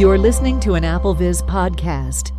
You're 0.00 0.16
listening 0.16 0.60
to 0.60 0.76
an 0.76 0.82
AppleVis 0.82 1.42
podcast. 1.46 2.32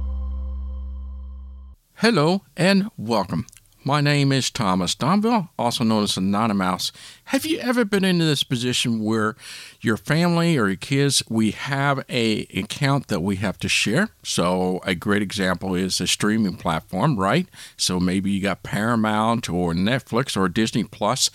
Hello 1.94 2.42
and 2.58 2.90
welcome. 2.98 3.46
My 3.84 4.02
name 4.02 4.32
is 4.32 4.50
Thomas 4.50 4.96
Domville, 4.96 5.50
also 5.60 5.84
known 5.84 6.02
as 6.02 6.16
AnonyMouse. 6.16 6.92
Have 7.26 7.46
you 7.46 7.60
ever 7.60 7.86
been 7.86 8.04
in 8.04 8.18
this 8.18 8.42
position 8.42 9.04
where 9.04 9.36
your 9.80 9.96
family 9.96 10.58
or 10.58 10.70
your 10.70 10.76
kids, 10.76 11.22
we 11.30 11.52
have 11.52 12.04
a 12.10 12.48
account 12.56 13.10
that 13.10 13.22
we 13.22 13.36
have 13.36 13.60
to 13.60 13.70
share? 13.70 14.10
So 14.24 14.82
a 14.84 14.96
great 14.96 15.22
example 15.22 15.76
is 15.76 16.02
a 16.02 16.08
streaming 16.08 16.56
platform, 16.56 17.20
right? 17.20 17.48
So 17.78 18.00
maybe 18.00 18.32
you 18.32 18.42
got 18.42 18.64
Paramount 18.64 19.52
or 19.52 19.74
Netflix 19.74 20.36
or 20.36 20.50
Disney 20.50 20.84
Plus, 20.84 21.30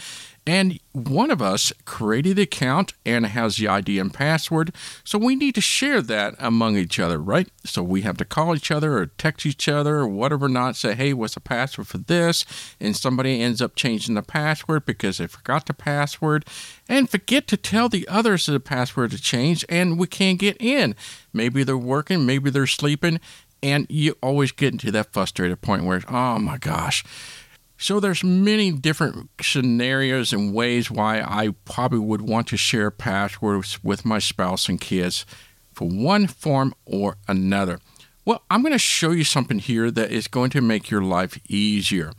and 0.47 0.79
one 0.93 1.33
of 1.33 1.43
us 1.43 1.73
created 1.85 2.37
the 2.37 2.43
account 2.43 2.93
and 3.05 3.27
has 3.27 3.57
the 3.57 3.67
ID 3.67 3.99
and 3.99 4.15
password. 4.15 4.73
So 5.03 5.19
we 5.19 5.35
need 5.35 5.57
to 5.57 5.61
share 5.61 6.01
that 6.03 6.37
among 6.39 6.77
each 6.77 7.01
other, 7.01 7.19
right? 7.19 7.49
So 7.65 7.83
we 7.83 8.03
have 8.03 8.17
to 8.19 8.25
call 8.25 8.55
each 8.55 8.71
other 8.71 8.97
or 8.97 9.07
text 9.07 9.45
each 9.45 9.69
other 9.69 9.97
or 9.97 10.07
whatever 10.07 10.49
not, 10.49 10.77
say, 10.77 10.95
hey, 10.95 11.13
what's 11.13 11.35
the 11.35 11.41
password 11.41 11.89
for 11.89 11.99
this? 11.99 12.45
And 12.79 12.95
somebody 12.95 13.43
ends 13.43 13.61
up 13.61 13.75
changing 13.75 14.15
the 14.15 14.23
password 14.23 14.87
because 14.87 15.19
they 15.19 15.27
forgot 15.27 15.67
the 15.67 15.75
password 15.75 16.45
and 16.89 17.11
forget 17.11 17.49
to 17.49 17.57
tell 17.57 17.89
the 17.89 18.07
others 18.07 18.47
the 18.47 18.61
password 18.61 19.11
to 19.11 19.21
change 19.21 19.65
and 19.69 19.99
we 19.99 20.07
can't 20.07 20.39
get 20.39 20.57
in. 20.61 20.95
Maybe 21.33 21.65
they're 21.65 21.77
working, 21.77 22.25
maybe 22.25 22.51
they're 22.51 22.69
sleeping, 22.69 23.19
and 23.63 23.87
you 23.91 24.17
always 24.23 24.53
get 24.53 24.73
into 24.73 24.93
that 24.93 25.13
frustrated 25.13 25.61
point 25.61 25.85
where, 25.85 26.03
oh 26.09 26.39
my 26.39 26.57
gosh 26.57 27.05
so 27.79 28.01
there's 28.01 28.25
many 28.25 28.71
different 28.73 29.31
scenarios 29.41 30.33
and 30.33 30.55
ways 30.55 30.91
why 30.91 31.21
I 31.21 31.55
probably 31.65 31.99
would 31.99 32.23
want 32.23 32.49
to 32.49 32.57
share 32.57 32.91
passwords 32.91 33.83
with 33.85 34.05
my 34.05 34.19
spouse 34.19 34.69
and 34.69 34.81
kids 34.81 35.27
for 35.73 35.87
one 35.87 36.27
form 36.27 36.75
or 36.87 37.19
another. 37.29 37.81
Well, 38.25 38.43
I'm 38.51 38.63
going 38.63 38.73
to 38.73 38.79
show 38.79 39.11
you 39.11 39.25
something 39.25 39.59
here 39.59 39.91
that 39.91 40.11
is 40.11 40.27
going 40.27 40.51
to 40.51 40.61
make 40.61 40.91
your 40.91 41.03
life 41.03 41.39
easier. 41.49 42.13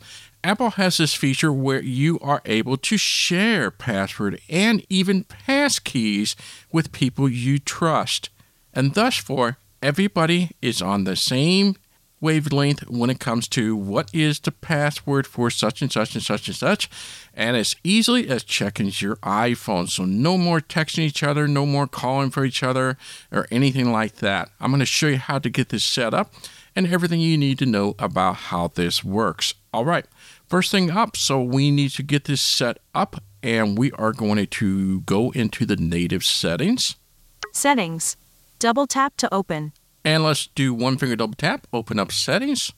Apple 0.44 0.70
has 0.70 0.96
this 0.96 1.14
feature 1.14 1.52
where 1.52 1.82
you 1.82 2.18
are 2.20 2.40
able 2.44 2.76
to 2.76 2.96
share 2.96 3.70
password 3.70 4.40
and 4.48 4.86
even 4.88 5.24
passkeys 5.24 6.36
with 6.70 6.92
people 6.92 7.28
you 7.28 7.58
trust. 7.58 8.30
And 8.72 8.94
thus 8.94 9.16
for 9.16 9.58
everybody 9.82 10.52
is 10.62 10.80
on 10.80 11.04
the 11.04 11.16
same 11.16 11.74
wavelength 12.20 12.88
when 12.88 13.10
it 13.10 13.20
comes 13.20 13.48
to 13.48 13.76
what 13.76 14.10
is 14.14 14.40
the 14.40 14.52
password 14.52 15.26
for 15.26 15.50
such 15.50 15.82
and 15.82 15.92
such 15.92 16.14
and 16.14 16.22
such 16.22 16.48
and 16.48 16.56
such. 16.56 16.90
And 17.34 17.56
as 17.56 17.76
easily 17.84 18.28
as 18.28 18.44
checking 18.44 18.90
your 18.98 19.16
iPhone. 19.16 19.88
So 19.88 20.04
no 20.04 20.36
more 20.36 20.60
texting 20.60 21.00
each 21.00 21.22
other, 21.22 21.46
no 21.46 21.64
more 21.66 21.86
calling 21.86 22.30
for 22.30 22.44
each 22.44 22.62
other, 22.62 22.96
or 23.30 23.46
anything 23.50 23.92
like 23.92 24.16
that. 24.16 24.50
I'm 24.60 24.70
going 24.70 24.80
to 24.80 24.86
show 24.86 25.08
you 25.08 25.18
how 25.18 25.38
to 25.38 25.50
get 25.50 25.68
this 25.68 25.84
set 25.84 26.14
up 26.14 26.34
and 26.74 26.86
everything 26.86 27.20
you 27.20 27.36
need 27.36 27.58
to 27.58 27.66
know 27.66 27.94
about 27.98 28.36
how 28.36 28.68
this 28.68 29.02
works. 29.02 29.54
All 29.72 29.84
right, 29.84 30.06
first 30.48 30.70
thing 30.70 30.90
up, 30.90 31.16
so 31.16 31.42
we 31.42 31.70
need 31.70 31.90
to 31.92 32.02
get 32.02 32.24
this 32.24 32.40
set 32.40 32.78
up 32.94 33.22
and 33.42 33.78
we 33.78 33.92
are 33.92 34.12
going 34.12 34.46
to 34.46 35.00
go 35.00 35.30
into 35.30 35.64
the 35.66 35.76
native 35.76 36.24
settings. 36.24 36.96
Settings. 37.52 38.16
Double 38.58 38.86
tap 38.86 39.16
to 39.18 39.32
open. 39.32 39.72
And 40.08 40.24
let's 40.24 40.46
do 40.46 40.72
one 40.72 40.96
finger 40.96 41.16
double 41.16 41.34
tap, 41.34 41.66
open 41.70 41.98
up 41.98 42.12
settings. 42.12 42.72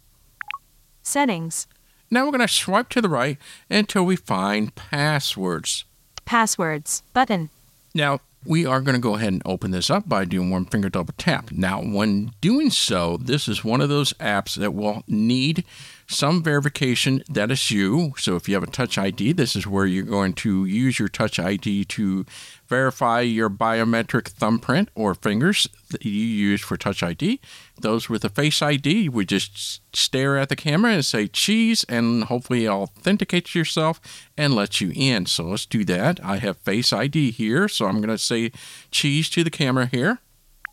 Settings. 1.04 1.68
Now 2.10 2.24
we're 2.24 2.32
going 2.32 2.40
to 2.40 2.52
swipe 2.52 2.88
to 2.88 3.00
the 3.00 3.08
right 3.08 3.38
until 3.70 4.02
we 4.02 4.16
find 4.16 4.74
passwords. 4.74 5.84
Passwords. 6.24 7.04
Button. 7.12 7.50
Now 7.94 8.18
we 8.44 8.66
are 8.66 8.80
going 8.80 8.96
to 8.96 9.00
go 9.00 9.14
ahead 9.14 9.32
and 9.32 9.42
open 9.44 9.70
this 9.70 9.90
up 9.90 10.08
by 10.08 10.24
doing 10.24 10.50
one 10.50 10.64
finger 10.64 10.88
double 10.88 11.14
tap. 11.18 11.52
Now, 11.52 11.80
when 11.80 12.32
doing 12.40 12.70
so, 12.70 13.16
this 13.18 13.46
is 13.46 13.62
one 13.62 13.80
of 13.80 13.88
those 13.88 14.12
apps 14.14 14.56
that 14.56 14.74
will 14.74 15.04
need 15.06 15.64
some 16.08 16.42
verification 16.42 17.22
that 17.28 17.50
is 17.50 17.70
you. 17.70 18.14
So 18.16 18.34
if 18.34 18.48
you 18.48 18.54
have 18.54 18.64
a 18.64 18.66
Touch 18.66 18.98
ID, 18.98 19.32
this 19.32 19.54
is 19.54 19.66
where 19.66 19.86
you're 19.86 20.02
going 20.02 20.32
to 20.34 20.64
use 20.64 20.98
your 20.98 21.08
Touch 21.08 21.38
ID 21.38 21.84
to 21.84 22.26
verify 22.70 23.20
your 23.20 23.50
biometric 23.50 24.28
thumbprint 24.28 24.88
or 24.94 25.14
fingers 25.14 25.68
that 25.90 26.04
you 26.04 26.12
use 26.12 26.62
for 26.62 26.76
Touch 26.76 27.02
ID. 27.02 27.40
Those 27.78 28.08
with 28.08 28.24
a 28.24 28.30
Face 28.30 28.62
ID, 28.62 29.08
would 29.08 29.28
just 29.28 29.82
stare 29.94 30.38
at 30.38 30.48
the 30.48 30.56
camera 30.56 30.92
and 30.92 31.04
say 31.04 31.26
cheese 31.26 31.84
and 31.88 32.24
hopefully 32.24 32.66
authenticate 32.66 33.54
yourself 33.54 34.00
and 34.38 34.54
let 34.54 34.80
you 34.80 34.92
in. 34.94 35.26
So 35.26 35.44
let's 35.44 35.66
do 35.66 35.84
that. 35.84 36.20
I 36.24 36.36
have 36.38 36.56
Face 36.58 36.92
ID 36.92 37.32
here, 37.32 37.68
so 37.68 37.86
I'm 37.86 37.96
going 37.96 38.08
to 38.08 38.16
say 38.16 38.52
cheese 38.90 39.28
to 39.30 39.44
the 39.44 39.50
camera 39.50 39.86
here. 39.86 40.20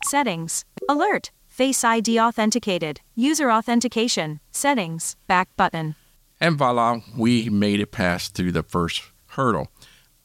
Settings. 0.04 0.64
Alert. 0.88 1.32
Face 1.48 1.82
ID 1.82 2.20
authenticated. 2.20 3.00
User 3.16 3.50
authentication. 3.50 4.38
Settings. 4.52 5.16
Back 5.26 5.48
button. 5.56 5.96
And 6.40 6.56
voila, 6.56 7.00
we 7.16 7.50
made 7.50 7.80
it 7.80 7.90
past 7.90 8.34
through 8.34 8.52
the 8.52 8.62
first 8.62 9.02
hurdle. 9.30 9.66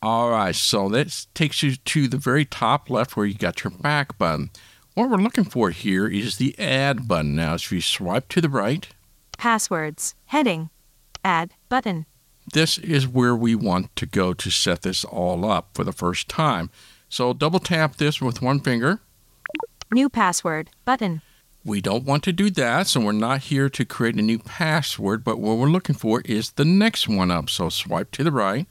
All 0.04 0.32
right, 0.32 0.54
so 0.54 0.90
that 0.90 1.28
takes 1.34 1.64
you 1.64 1.78
to 1.78 2.10
the 2.10 2.18
very 2.18 2.44
top 2.44 2.90
left 2.90 3.16
where 3.16 3.26
you 3.26 3.36
got 3.36 3.64
your 3.64 3.72
back 3.72 4.18
button. 4.18 4.52
What 4.96 5.10
we're 5.10 5.16
looking 5.16 5.46
for 5.46 5.70
here 5.70 6.10
is 6.10 6.36
the 6.36 6.60
add 6.60 7.08
button. 7.08 7.38
Now, 7.38 7.54
if 7.54 7.72
you 7.72 7.80
swipe 7.80 8.28
to 8.30 8.42
the 8.42 8.50
right, 8.50 8.86
Passwords. 9.38 10.14
Heading. 10.26 10.70
Add 11.24 11.54
button. 11.70 12.06
this 12.54 12.78
is 12.78 13.08
where 13.08 13.34
we 13.34 13.56
want 13.56 13.96
to 13.96 14.06
go 14.06 14.34
to 14.34 14.50
set 14.52 14.82
this 14.82 15.06
all 15.06 15.50
up 15.50 15.70
for 15.74 15.86
the 15.86 15.94
first 15.94 16.28
time. 16.28 16.70
So 17.08 17.32
double 17.32 17.60
tap 17.60 17.96
this 17.96 18.22
with 18.22 18.42
one 18.42 18.60
finger. 18.60 19.00
New 19.94 20.10
password. 20.10 20.70
Button. 20.84 21.22
We 21.64 21.80
don't 21.80 22.04
want 22.04 22.24
to 22.24 22.34
do 22.34 22.50
that, 22.50 22.88
so 22.88 23.00
we're 23.00 23.14
not 23.14 23.44
here 23.44 23.70
to 23.70 23.86
create 23.86 24.16
a 24.16 24.22
new 24.22 24.40
password, 24.40 25.24
but 25.24 25.40
what 25.40 25.58
we're 25.58 25.70
looking 25.70 25.96
for 25.96 26.22
is 26.26 26.52
the 26.52 26.66
next 26.66 27.08
one 27.08 27.32
up. 27.32 27.50
So 27.50 27.70
swipe 27.70 28.12
to 28.12 28.24
the 28.26 28.32
right. 28.34 28.68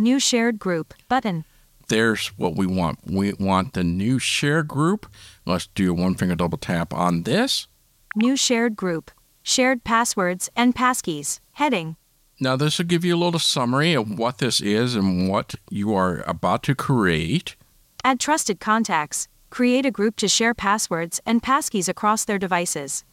New 0.00 0.18
shared 0.18 0.58
group. 0.58 0.92
Button. 1.08 1.44
There's 1.86 2.28
what 2.36 2.56
we 2.56 2.66
want. 2.66 2.98
We 3.06 3.32
want 3.34 3.74
the 3.74 3.84
new 3.84 4.18
share 4.18 4.64
group. 4.64 5.06
Let's 5.46 5.68
do 5.68 5.92
a 5.92 5.94
one 5.94 6.16
finger 6.16 6.34
double 6.34 6.58
tap 6.58 6.92
on 6.92 7.22
this. 7.22 7.68
New 8.16 8.36
shared 8.36 8.74
group. 8.74 9.12
Shared 9.44 9.84
passwords 9.84 10.50
and 10.56 10.74
passkeys. 10.74 11.38
Heading. 11.52 11.96
Now, 12.40 12.56
this 12.56 12.78
will 12.78 12.86
give 12.86 13.04
you 13.04 13.14
a 13.14 13.22
little 13.24 13.38
summary 13.38 13.94
of 13.94 14.18
what 14.18 14.38
this 14.38 14.60
is 14.60 14.96
and 14.96 15.28
what 15.28 15.54
you 15.70 15.94
are 15.94 16.24
about 16.26 16.64
to 16.64 16.74
create. 16.74 17.54
Add 18.02 18.18
trusted 18.18 18.58
contacts. 18.58 19.28
Create 19.50 19.86
a 19.86 19.92
group 19.92 20.16
to 20.16 20.26
share 20.26 20.54
passwords 20.54 21.20
and 21.24 21.40
passkeys 21.40 21.88
across 21.88 22.24
their 22.24 22.38
devices. 22.38 23.04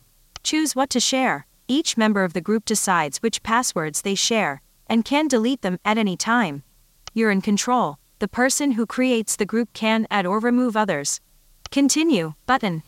Choose 0.42 0.76
what 0.76 0.90
to 0.90 1.00
share. 1.00 1.46
Each 1.68 1.96
member 1.96 2.24
of 2.24 2.34
the 2.34 2.42
group 2.42 2.66
decides 2.66 3.20
which 3.20 3.44
passwords 3.44 4.02
they 4.02 4.16
share 4.16 4.64
and 4.88 5.06
can 5.06 5.28
delete 5.28 5.62
them 5.62 5.78
at 5.86 6.00
any 6.00 6.18
time. 6.18 6.64
You're 7.14 7.32
in 7.32 7.42
control. 7.42 7.98
The 8.20 8.28
person 8.28 8.74
who 8.74 8.86
creates 8.86 9.36
the 9.36 9.46
group 9.46 9.74
can 9.74 10.08
add 10.10 10.26
or 10.26 10.40
remove 10.40 10.78
others. 10.78 11.20
Continue 11.72 12.34
button. 12.46 12.84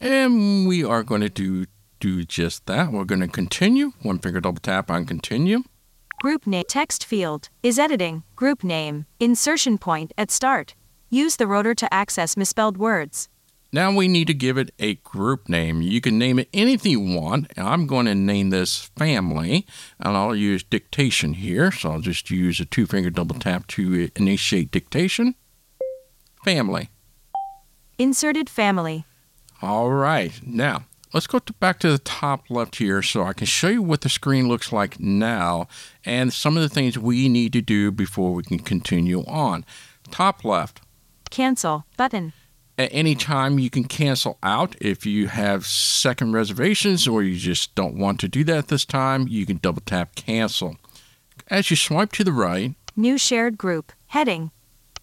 And 0.00 0.66
we 0.68 0.84
are 0.84 1.02
going 1.02 1.20
to 1.22 1.28
do, 1.28 1.66
do 2.00 2.24
just 2.24 2.66
that. 2.66 2.92
We're 2.92 3.04
going 3.04 3.20
to 3.20 3.28
continue. 3.28 3.92
One 4.02 4.18
finger 4.18 4.40
double 4.40 4.60
tap 4.60 4.90
on 4.90 5.06
continue. 5.06 5.62
Group 6.20 6.46
name 6.46 6.64
text 6.68 7.04
field 7.04 7.48
is 7.62 7.78
editing. 7.78 8.22
Group 8.36 8.62
name. 8.62 9.06
Insertion 9.18 9.78
point 9.78 10.12
at 10.16 10.30
start. 10.30 10.74
Use 11.10 11.36
the 11.36 11.46
rotor 11.46 11.74
to 11.74 11.92
access 11.92 12.36
misspelled 12.36 12.76
words. 12.76 13.28
Now 13.74 13.90
we 13.90 14.06
need 14.06 14.26
to 14.26 14.34
give 14.34 14.58
it 14.58 14.74
a 14.78 14.96
group 14.96 15.48
name. 15.48 15.80
You 15.80 16.02
can 16.02 16.18
name 16.18 16.38
it 16.38 16.50
anything 16.52 16.92
you 16.92 17.00
want. 17.00 17.50
I'm 17.56 17.86
going 17.86 18.04
to 18.04 18.14
name 18.14 18.50
this 18.50 18.90
family, 18.98 19.66
and 19.98 20.14
I'll 20.14 20.36
use 20.36 20.62
dictation 20.62 21.32
here. 21.32 21.72
So 21.72 21.92
I'll 21.92 22.00
just 22.00 22.30
use 22.30 22.60
a 22.60 22.66
two 22.66 22.86
finger 22.86 23.08
double 23.08 23.36
tap 23.36 23.66
to 23.68 24.10
initiate 24.14 24.70
dictation. 24.70 25.36
Family. 26.44 26.90
Inserted 27.98 28.50
family. 28.50 29.06
All 29.62 29.90
right. 29.90 30.38
Now, 30.44 30.84
let's 31.14 31.26
go 31.26 31.38
to 31.38 31.52
back 31.54 31.78
to 31.80 31.90
the 31.90 31.98
top 31.98 32.50
left 32.50 32.76
here 32.76 33.00
so 33.00 33.22
I 33.22 33.32
can 33.32 33.46
show 33.46 33.68
you 33.68 33.82
what 33.82 34.02
the 34.02 34.10
screen 34.10 34.48
looks 34.48 34.70
like 34.70 35.00
now 35.00 35.66
and 36.04 36.30
some 36.30 36.56
of 36.58 36.62
the 36.62 36.68
things 36.68 36.98
we 36.98 37.28
need 37.30 37.54
to 37.54 37.62
do 37.62 37.90
before 37.90 38.34
we 38.34 38.42
can 38.42 38.58
continue 38.58 39.24
on. 39.24 39.64
Top 40.10 40.44
left. 40.44 40.82
Cancel 41.30 41.86
button. 41.96 42.34
At 42.78 42.88
any 42.92 43.14
time, 43.14 43.58
you 43.58 43.68
can 43.70 43.84
cancel 43.84 44.38
out. 44.42 44.76
If 44.80 45.04
you 45.04 45.28
have 45.28 45.66
second 45.66 46.32
reservations 46.32 47.06
or 47.06 47.22
you 47.22 47.36
just 47.36 47.74
don't 47.74 47.98
want 47.98 48.18
to 48.20 48.28
do 48.28 48.44
that 48.44 48.68
this 48.68 48.84
time, 48.84 49.28
you 49.28 49.44
can 49.44 49.58
double 49.58 49.82
tap 49.84 50.14
cancel. 50.14 50.76
As 51.48 51.70
you 51.70 51.76
swipe 51.76 52.12
to 52.12 52.24
the 52.24 52.32
right, 52.32 52.74
New 52.96 53.18
shared 53.18 53.56
group. 53.58 53.92
Heading. 54.08 54.50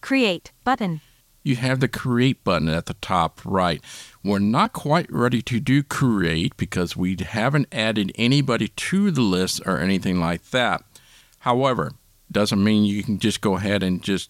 Create 0.01 0.51
button. 0.63 1.01
you 1.43 1.55
have 1.55 1.79
the 1.79 1.87
create 1.87 2.43
button 2.43 2.69
at 2.69 2.85
the 2.85 2.93
top 2.95 3.39
right. 3.45 3.81
We're 4.23 4.39
not 4.39 4.73
quite 4.73 5.11
ready 5.11 5.41
to 5.43 5.59
do 5.59 5.81
create 5.83 6.55
because 6.57 6.95
we 6.97 7.15
haven't 7.19 7.67
added 7.71 8.11
anybody 8.15 8.67
to 8.67 9.09
the 9.11 9.21
list 9.21 9.61
or 9.65 9.79
anything 9.79 10.19
like 10.19 10.49
that. 10.51 10.83
However, 11.39 11.93
doesn't 12.31 12.63
mean 12.63 12.83
you 12.83 13.03
can 13.03 13.17
just 13.19 13.41
go 13.41 13.55
ahead 13.57 13.81
and 13.81 14.03
just 14.03 14.29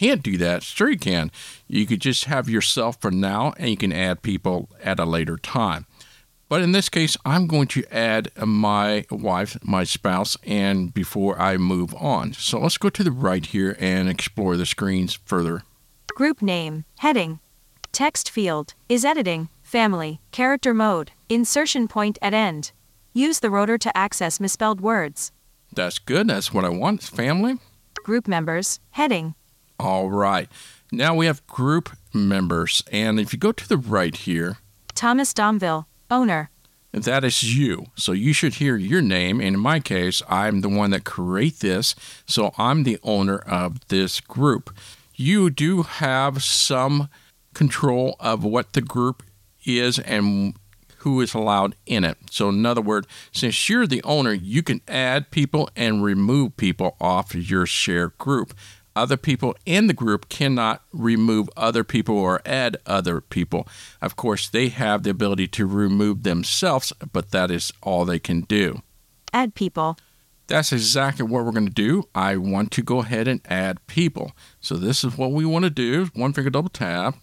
can't 0.00 0.22
do 0.22 0.38
that, 0.38 0.62
sure 0.62 0.88
you 0.88 0.98
can. 0.98 1.30
You 1.68 1.84
could 1.84 2.00
just 2.00 2.24
have 2.24 2.48
yourself 2.48 2.98
for 3.02 3.10
now 3.10 3.52
and 3.58 3.68
you 3.68 3.76
can 3.76 3.92
add 3.92 4.22
people 4.22 4.70
at 4.82 4.98
a 4.98 5.04
later 5.04 5.36
time. 5.36 5.84
But 6.48 6.62
in 6.62 6.72
this 6.72 6.88
case, 6.88 7.18
I'm 7.26 7.46
going 7.46 7.68
to 7.68 7.84
add 7.94 8.30
my 8.34 9.04
wife, 9.10 9.58
my 9.62 9.84
spouse, 9.84 10.38
and 10.42 10.92
before 10.94 11.38
I 11.38 11.58
move 11.58 11.94
on. 11.94 12.32
So 12.32 12.58
let's 12.58 12.78
go 12.78 12.88
to 12.88 13.04
the 13.04 13.12
right 13.12 13.44
here 13.44 13.76
and 13.78 14.08
explore 14.08 14.56
the 14.56 14.64
screens 14.64 15.18
further. 15.26 15.64
Group 16.14 16.40
name, 16.40 16.86
heading, 17.00 17.38
text 17.92 18.30
field, 18.30 18.72
is 18.88 19.04
editing, 19.04 19.50
family, 19.62 20.22
character 20.32 20.72
mode, 20.72 21.12
insertion 21.28 21.88
point 21.88 22.18
at 22.22 22.32
end. 22.32 22.72
Use 23.12 23.40
the 23.40 23.50
rotor 23.50 23.76
to 23.76 23.94
access 23.94 24.40
misspelled 24.40 24.80
words. 24.80 25.30
That's 25.74 25.98
good. 25.98 26.28
That's 26.28 26.54
what 26.54 26.64
I 26.64 26.70
want. 26.70 27.02
Family. 27.02 27.58
Group 28.02 28.26
members, 28.26 28.80
heading, 28.92 29.34
All 29.80 30.10
right. 30.10 30.48
Now 30.92 31.14
we 31.14 31.24
have 31.24 31.46
group 31.46 31.90
members. 32.12 32.82
And 32.92 33.18
if 33.18 33.32
you 33.32 33.38
go 33.38 33.52
to 33.52 33.68
the 33.68 33.78
right 33.78 34.14
here, 34.14 34.58
Thomas 34.94 35.32
Domville, 35.32 35.86
owner, 36.10 36.50
that 36.92 37.24
is 37.24 37.56
you. 37.56 37.86
So 37.96 38.12
you 38.12 38.34
should 38.34 38.54
hear 38.54 38.76
your 38.76 39.00
name. 39.00 39.40
And 39.40 39.54
in 39.54 39.60
my 39.60 39.80
case, 39.80 40.20
I'm 40.28 40.60
the 40.60 40.68
one 40.68 40.90
that 40.90 41.04
create 41.04 41.60
this. 41.60 41.94
So 42.26 42.52
I'm 42.58 42.82
the 42.82 42.98
owner 43.02 43.38
of 43.38 43.88
this 43.88 44.20
group. 44.20 44.76
You 45.14 45.48
do 45.48 45.82
have 45.82 46.42
some 46.42 47.08
control 47.54 48.16
of 48.20 48.44
what 48.44 48.74
the 48.74 48.82
group 48.82 49.22
is 49.64 49.98
and 49.98 50.54
who 50.98 51.20
is 51.22 51.32
allowed 51.32 51.74
in 51.86 52.04
it. 52.04 52.18
So 52.30 52.50
in 52.50 52.66
other 52.66 52.82
words, 52.82 53.06
since 53.32 53.68
you're 53.68 53.86
the 53.86 54.02
owner, 54.02 54.32
you 54.32 54.62
can 54.62 54.82
add 54.86 55.30
people 55.30 55.70
and 55.74 56.02
remove 56.02 56.56
people 56.56 56.96
off 57.00 57.34
your 57.34 57.64
share 57.64 58.08
group. 58.08 58.52
Other 58.96 59.16
people 59.16 59.54
in 59.64 59.86
the 59.86 59.94
group 59.94 60.28
cannot 60.28 60.82
remove 60.92 61.48
other 61.56 61.84
people 61.84 62.16
or 62.18 62.42
add 62.44 62.76
other 62.86 63.20
people. 63.20 63.68
Of 64.02 64.16
course, 64.16 64.48
they 64.48 64.68
have 64.68 65.02
the 65.04 65.10
ability 65.10 65.46
to 65.48 65.66
remove 65.66 66.22
themselves, 66.24 66.92
but 67.12 67.30
that 67.30 67.50
is 67.50 67.72
all 67.82 68.04
they 68.04 68.18
can 68.18 68.42
do. 68.42 68.82
add 69.32 69.54
people, 69.54 69.96
That's 70.48 70.72
exactly 70.72 71.24
what 71.24 71.44
we're 71.44 71.52
going 71.52 71.66
to 71.66 71.72
do. 71.72 72.08
I 72.14 72.36
want 72.36 72.72
to 72.72 72.82
go 72.82 72.98
ahead 73.00 73.28
and 73.28 73.40
add 73.46 73.86
people. 73.86 74.32
So 74.60 74.74
this 74.74 75.04
is 75.04 75.16
what 75.16 75.30
we 75.30 75.44
want 75.44 75.64
to 75.64 75.70
do. 75.70 76.06
One 76.14 76.32
finger 76.32 76.50
double 76.50 76.70
tap. 76.70 77.14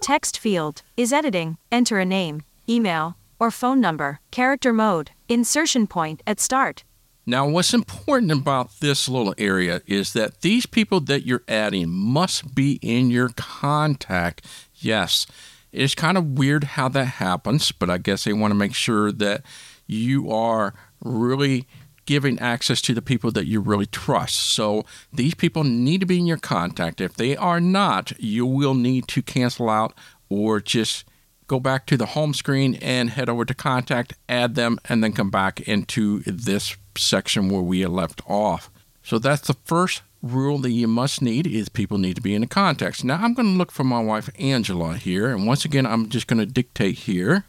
text 0.00 0.38
field, 0.38 0.82
is 0.96 1.12
editing, 1.12 1.58
enter 1.70 1.98
a 2.00 2.04
name, 2.04 2.42
email, 2.68 3.16
or 3.38 3.50
phone 3.50 3.80
number, 3.80 4.20
character 4.30 4.72
mode, 4.72 5.10
insertion 5.28 5.86
point 5.86 6.22
at 6.26 6.40
start. 6.40 6.84
Now, 7.24 7.46
what's 7.46 7.72
important 7.72 8.32
about 8.32 8.80
this 8.80 9.08
little 9.08 9.34
area 9.38 9.80
is 9.86 10.12
that 10.14 10.40
these 10.40 10.66
people 10.66 11.00
that 11.02 11.24
you're 11.24 11.44
adding 11.46 11.88
must 11.88 12.54
be 12.54 12.80
in 12.82 13.10
your 13.10 13.28
contact. 13.36 14.44
Yes, 14.74 15.26
it's 15.70 15.94
kind 15.94 16.18
of 16.18 16.38
weird 16.38 16.64
how 16.64 16.88
that 16.88 17.04
happens, 17.04 17.70
but 17.70 17.88
I 17.88 17.98
guess 17.98 18.24
they 18.24 18.32
want 18.32 18.50
to 18.50 18.56
make 18.56 18.74
sure 18.74 19.12
that 19.12 19.42
you 19.86 20.32
are 20.32 20.74
really 21.00 21.66
giving 22.06 22.38
access 22.40 22.82
to 22.82 22.94
the 22.94 23.02
people 23.02 23.30
that 23.30 23.46
you 23.46 23.60
really 23.60 23.86
trust. 23.86 24.36
So 24.36 24.84
these 25.12 25.34
people 25.34 25.62
need 25.62 26.00
to 26.00 26.06
be 26.06 26.18
in 26.18 26.26
your 26.26 26.38
contact. 26.38 27.00
If 27.00 27.14
they 27.14 27.36
are 27.36 27.60
not, 27.60 28.18
you 28.18 28.44
will 28.44 28.74
need 28.74 29.06
to 29.08 29.22
cancel 29.22 29.70
out 29.70 29.94
or 30.28 30.60
just 30.60 31.04
go 31.52 31.60
back 31.60 31.84
to 31.84 31.98
the 31.98 32.06
home 32.06 32.32
screen 32.32 32.76
and 32.76 33.10
head 33.10 33.28
over 33.28 33.44
to 33.44 33.52
contact, 33.52 34.14
add 34.26 34.54
them, 34.54 34.78
and 34.88 35.04
then 35.04 35.12
come 35.12 35.28
back 35.28 35.60
into 35.60 36.20
this 36.20 36.74
section 36.96 37.50
where 37.50 37.60
we 37.60 37.84
left 37.84 38.22
off. 38.26 38.70
So 39.02 39.18
that's 39.18 39.46
the 39.46 39.56
first 39.66 40.00
rule 40.22 40.56
that 40.60 40.70
you 40.70 40.88
must 40.88 41.20
need 41.20 41.46
is 41.46 41.68
people 41.68 41.98
need 41.98 42.16
to 42.16 42.22
be 42.22 42.34
in 42.34 42.40
the 42.40 42.46
contacts. 42.46 43.04
Now 43.04 43.16
I'm 43.16 43.34
going 43.34 43.52
to 43.52 43.58
look 43.58 43.70
for 43.70 43.84
my 43.84 44.00
wife 44.00 44.30
Angela 44.38 44.94
here, 44.94 45.28
and 45.28 45.46
once 45.46 45.66
again 45.66 45.84
I'm 45.84 46.08
just 46.08 46.26
going 46.26 46.40
to 46.40 46.46
dictate 46.46 47.00
here, 47.00 47.44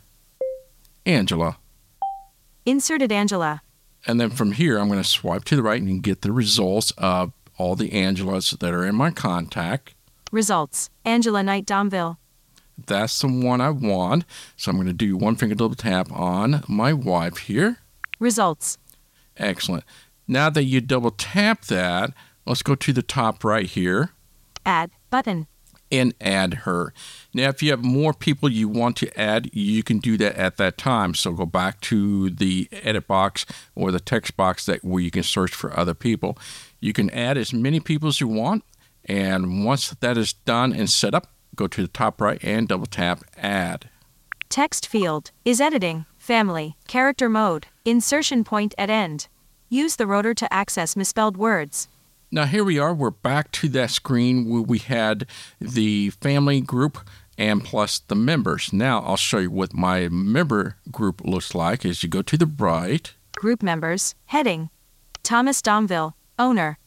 Angela, 1.06 1.58
Inserted 2.66 3.10
Angela, 3.10 3.62
and 4.06 4.20
then 4.20 4.32
from 4.32 4.52
here 4.52 4.80
I'm 4.80 4.90
going 4.90 5.02
to 5.02 5.08
swipe 5.08 5.46
to 5.46 5.56
the 5.56 5.64
right 5.64 5.82
and 5.82 6.04
get 6.04 6.24
the 6.24 6.34
results 6.34 6.92
of 6.98 7.32
all 7.58 7.78
the 7.78 7.92
Angelas 7.92 8.60
that 8.60 8.74
are 8.74 8.86
in 8.86 8.96
my 8.96 9.12
contact. 9.12 9.94
results, 10.30 10.90
Angela 11.06 11.42
Knight 11.42 11.66
Domville, 11.66 12.18
That's 12.78 13.20
the 13.20 13.28
one 13.28 13.62
I 13.62 13.70
want. 13.70 14.26
So 14.58 14.72
I'm 14.72 14.78
going 14.78 14.88
to 14.88 14.94
do 14.94 15.18
one 15.18 15.36
finger 15.36 15.56
double 15.56 15.76
tap 15.76 16.12
on 16.12 16.64
my 16.68 16.94
wife 16.94 17.38
here. 17.38 17.78
results, 18.20 18.78
Excellent. 19.38 19.84
Now 20.28 20.50
that 20.50 20.64
you 20.64 20.80
double 20.82 21.12
tap 21.12 21.66
that, 21.66 22.12
let's 22.46 22.62
go 22.62 22.76
to 22.76 22.94
the 22.94 23.02
top 23.02 23.44
right 23.44 23.66
here 23.66 24.12
add, 24.66 24.92
button, 25.10 25.48
and 25.92 26.14
add 26.22 26.54
her. 26.66 26.94
Now, 27.34 27.50
if 27.50 27.62
you 27.62 27.72
have 27.72 27.84
more 27.84 28.14
people 28.14 28.50
you 28.50 28.68
want 28.68 28.96
to 28.98 29.20
add, 29.20 29.50
you 29.54 29.84
can 29.84 30.00
do 30.00 30.18
that 30.18 30.36
at 30.36 30.58
that 30.58 30.78
time. 30.78 31.14
So 31.14 31.34
go 31.34 31.46
back 31.46 31.82
to 31.82 32.30
the 32.30 32.68
edit 32.72 33.08
box 33.08 33.46
or 33.76 33.92
the 33.92 34.00
text 34.00 34.38
box 34.38 34.66
that 34.66 34.84
where 34.84 35.04
you 35.04 35.12
can 35.12 35.24
search 35.24 35.54
for 35.54 35.78
other 35.78 35.94
people. 35.94 36.38
You 36.80 36.94
can 36.94 37.10
add 37.10 37.38
as 37.38 37.54
many 37.54 37.80
people 37.80 38.10
as 38.10 38.22
you 38.22 38.28
want, 38.28 38.64
and 39.06 39.66
once 39.66 39.90
that 39.90 40.18
is 40.18 40.34
done 40.34 40.74
and 40.74 40.90
set 40.90 41.14
up, 41.14 41.33
go 41.56 41.68
to 41.68 41.82
the 41.82 41.88
top 41.88 42.20
right 42.22 42.40
and 42.44 42.68
double 42.68 42.86
tap 42.86 43.24
add. 43.38 43.90
text 44.50 44.88
field, 44.88 45.32
is 45.46 45.60
editing, 45.60 46.06
family, 46.18 46.76
character 46.88 47.28
mode, 47.28 47.66
insertion 47.86 48.44
point 48.44 48.74
at 48.78 48.90
end. 48.90 49.28
Use 49.70 49.96
the 49.96 50.06
rotor 50.08 50.34
to 50.36 50.54
access 50.54 50.96
misspelled 50.96 51.38
words. 51.38 51.88
Now 52.32 52.46
here 52.46 52.64
we 52.64 52.78
are. 52.80 52.94
We're 52.94 53.10
back 53.12 53.52
to 53.54 53.70
that 53.70 53.90
screen 53.92 54.48
where 54.50 54.62
we 54.62 54.80
had 54.80 55.26
the 55.60 56.12
family 56.12 56.62
group 56.62 57.00
and 57.38 57.64
plus 57.64 58.00
the 58.00 58.16
members. 58.16 58.72
Now 58.72 59.00
I'll 59.02 59.18
show 59.18 59.40
you 59.40 59.52
what 59.52 59.74
my 59.74 60.08
member 60.10 60.78
group 60.92 61.22
looks 61.26 61.56
like. 61.56 61.84
As 61.86 62.04
you 62.04 62.10
go 62.10 62.22
to 62.22 62.38
the 62.38 62.46
right, 62.46 63.12
Group 63.36 63.64
members, 63.64 64.14
heading, 64.28 64.70
Thomas 65.24 65.62
Domville, 65.62 66.14
owner, 66.38 66.78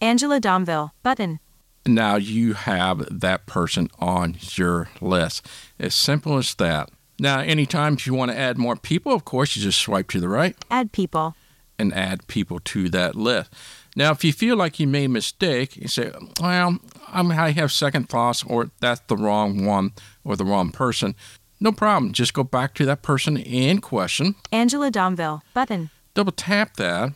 Angela 0.00 0.40
Domville, 0.40 0.90
button, 1.02 1.40
now 1.86 2.16
you 2.16 2.54
have 2.54 3.06
that 3.20 3.46
person 3.46 3.90
on 3.98 4.36
your 4.54 4.88
list. 5.00 5.46
As 5.78 5.94
simple 5.94 6.38
as 6.38 6.54
that. 6.54 6.90
Now, 7.18 7.40
anytime 7.40 7.96
you 8.04 8.14
want 8.14 8.32
to 8.32 8.38
add 8.38 8.58
more 8.58 8.76
people, 8.76 9.12
of 9.12 9.24
course, 9.24 9.54
you 9.54 9.62
just 9.62 9.80
swipe 9.80 10.08
to 10.10 10.20
the 10.20 10.28
right 10.28 10.56
add 10.70 10.92
people, 10.92 11.36
and 11.78 11.94
add 11.94 12.26
people 12.26 12.60
to 12.60 12.88
that 12.90 13.14
list. 13.14 13.52
Now, 13.96 14.10
if 14.10 14.24
you 14.24 14.32
feel 14.32 14.56
like 14.56 14.80
you 14.80 14.88
made 14.88 15.04
a 15.04 15.08
mistake, 15.08 15.76
you 15.76 15.86
say, 15.86 16.10
well, 16.40 16.78
I'm, 17.08 17.30
I 17.30 17.50
have 17.52 17.70
second 17.70 18.08
thoughts, 18.08 18.42
or 18.42 18.70
that's 18.80 19.00
the 19.06 19.16
wrong 19.16 19.64
one, 19.64 19.92
or 20.24 20.34
the 20.34 20.44
wrong 20.44 20.72
person. 20.72 21.14
No 21.60 21.70
problem. 21.70 22.12
Just 22.12 22.34
go 22.34 22.42
back 22.42 22.74
to 22.74 22.86
that 22.86 23.02
person 23.02 23.36
in 23.36 23.80
question, 23.80 24.34
Angela 24.50 24.90
Domville, 24.90 25.42
button, 25.54 25.90
double 26.14 26.32
tap 26.32 26.76
that, 26.76 27.12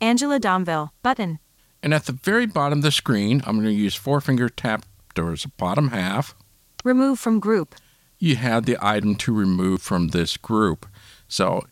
Angela 0.00 0.40
Domville, 0.40 0.90
button, 1.02 1.38
and 1.86 1.94
at 1.94 2.06
the 2.06 2.12
very 2.12 2.46
bottom 2.46 2.80
of 2.80 2.82
the 2.82 2.90
screen, 2.90 3.40
I'm 3.46 3.58
going 3.60 3.68
to 3.68 3.72
use 3.72 3.94
four 3.94 4.20
finger 4.20 4.48
tap 4.48 4.84
towards 5.14 5.44
the 5.44 5.52
bottom 5.56 5.90
half. 5.90 6.34
remove 6.82 7.20
from 7.20 7.38
group, 7.38 7.76
You 8.18 8.34
have 8.34 8.66
the 8.66 8.76
item 8.80 9.14
to 9.14 9.32
remove 9.32 9.82
from 9.82 10.08
this 10.08 10.36
group. 10.36 10.86
So 11.28 11.62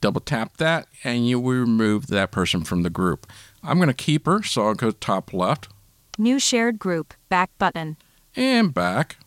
double 0.00 0.22
tap 0.22 0.56
that, 0.56 0.88
and 1.04 1.28
you 1.28 1.38
will 1.38 1.60
remove 1.60 2.06
that 2.06 2.30
person 2.30 2.64
from 2.64 2.84
the 2.84 2.88
group. 2.88 3.26
I'm 3.62 3.76
going 3.76 3.88
to 3.88 3.92
keep 3.92 4.24
her, 4.24 4.42
so 4.42 4.66
I'll 4.66 4.74
go 4.74 4.92
top 4.92 5.34
left 5.34 5.68
new 6.16 6.38
shared 6.38 6.78
group, 6.78 7.12
back 7.28 7.50
button, 7.58 7.98
and 8.34 8.72
back. 8.72 9.18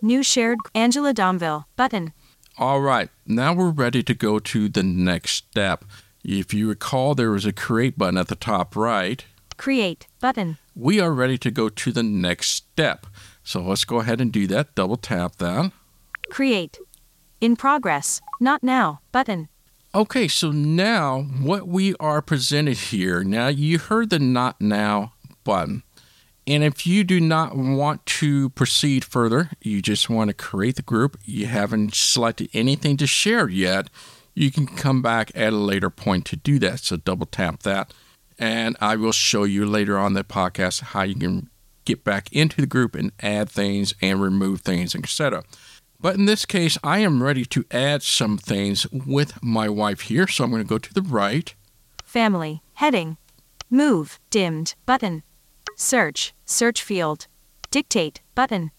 new 0.00 0.22
shared, 0.22 0.56
Angela 0.74 1.12
Domville, 1.12 1.66
button, 1.76 2.14
All 2.56 2.80
right, 2.80 3.10
now 3.26 3.52
we're 3.52 3.68
ready 3.68 4.02
to 4.04 4.14
go 4.14 4.38
to 4.38 4.70
the 4.70 4.82
next 4.82 5.32
step. 5.32 5.84
If 6.24 6.54
you 6.54 6.70
recall, 6.70 7.14
there 7.14 7.30
was 7.30 7.44
a 7.44 7.52
create 7.52 7.98
button 7.98 8.16
at 8.16 8.28
the 8.28 8.36
top 8.36 8.74
right. 8.74 9.22
Create, 9.62 10.08
button, 10.20 10.58
We 10.74 10.98
are 10.98 11.12
ready 11.12 11.38
to 11.38 11.50
go 11.50 11.68
to 11.68 11.92
the 11.92 12.02
next 12.02 12.50
step. 12.50 13.06
So 13.44 13.60
let's 13.60 13.84
go 13.84 14.00
ahead 14.00 14.20
and 14.20 14.32
do 14.32 14.48
that. 14.48 14.74
Double 14.74 14.96
tap 14.96 15.36
that. 15.36 15.70
create, 16.30 16.80
in 17.40 17.54
progress, 17.54 18.20
not 18.40 18.64
now, 18.64 19.00
button, 19.12 19.48
Okay, 19.94 20.26
so 20.26 20.50
now 20.50 21.20
what 21.42 21.68
we 21.68 21.94
are 22.00 22.22
presented 22.22 22.78
here, 22.78 23.22
now 23.22 23.48
you 23.48 23.78
heard 23.78 24.08
the 24.08 24.18
not 24.18 24.58
now 24.58 25.12
button. 25.44 25.82
And 26.46 26.64
if 26.64 26.86
you 26.86 27.04
do 27.04 27.20
not 27.20 27.54
want 27.54 28.06
to 28.20 28.48
proceed 28.50 29.04
further, 29.04 29.50
you 29.60 29.82
just 29.82 30.08
want 30.08 30.28
to 30.28 30.34
create 30.34 30.76
the 30.76 30.82
group, 30.82 31.18
you 31.24 31.44
haven't 31.44 31.94
selected 31.94 32.48
anything 32.54 32.96
to 32.96 33.06
share 33.06 33.50
yet, 33.50 33.90
you 34.34 34.50
can 34.50 34.66
come 34.66 35.02
back 35.02 35.30
at 35.34 35.52
a 35.52 35.56
later 35.56 35.90
point 35.90 36.24
to 36.26 36.36
do 36.36 36.58
that. 36.60 36.80
So 36.80 36.96
double 36.96 37.26
tap 37.26 37.62
that. 37.64 37.92
And 38.42 38.76
I 38.80 38.96
will 38.96 39.12
show 39.12 39.44
you 39.44 39.64
later 39.64 39.96
on 39.96 40.14
the 40.14 40.24
podcast 40.24 40.80
how 40.80 41.02
you 41.02 41.14
can 41.14 41.48
get 41.84 42.02
back 42.02 42.28
into 42.32 42.60
the 42.60 42.66
group 42.66 42.96
and 42.96 43.12
add 43.20 43.48
things 43.48 43.94
and 44.02 44.20
remove 44.20 44.62
things, 44.62 44.96
etc. 44.96 45.44
But 46.00 46.16
in 46.16 46.24
this 46.24 46.44
case, 46.44 46.76
I 46.82 46.98
am 46.98 47.22
ready 47.22 47.44
to 47.44 47.64
add 47.70 48.02
some 48.02 48.36
things 48.36 48.84
with 48.90 49.40
my 49.40 49.68
wife 49.68 50.00
here. 50.00 50.26
So 50.26 50.42
I'm 50.42 50.50
going 50.50 50.60
to 50.60 50.68
go 50.68 50.78
to 50.78 50.92
the 50.92 51.02
right. 51.02 51.54
family, 52.04 52.64
heading, 52.74 53.16
move, 53.70 54.18
dimmed, 54.28 54.74
button, 54.86 55.22
search, 55.76 56.34
search 56.44 56.82
field, 56.82 57.28
Dictate 57.70 58.22
button. 58.34 58.72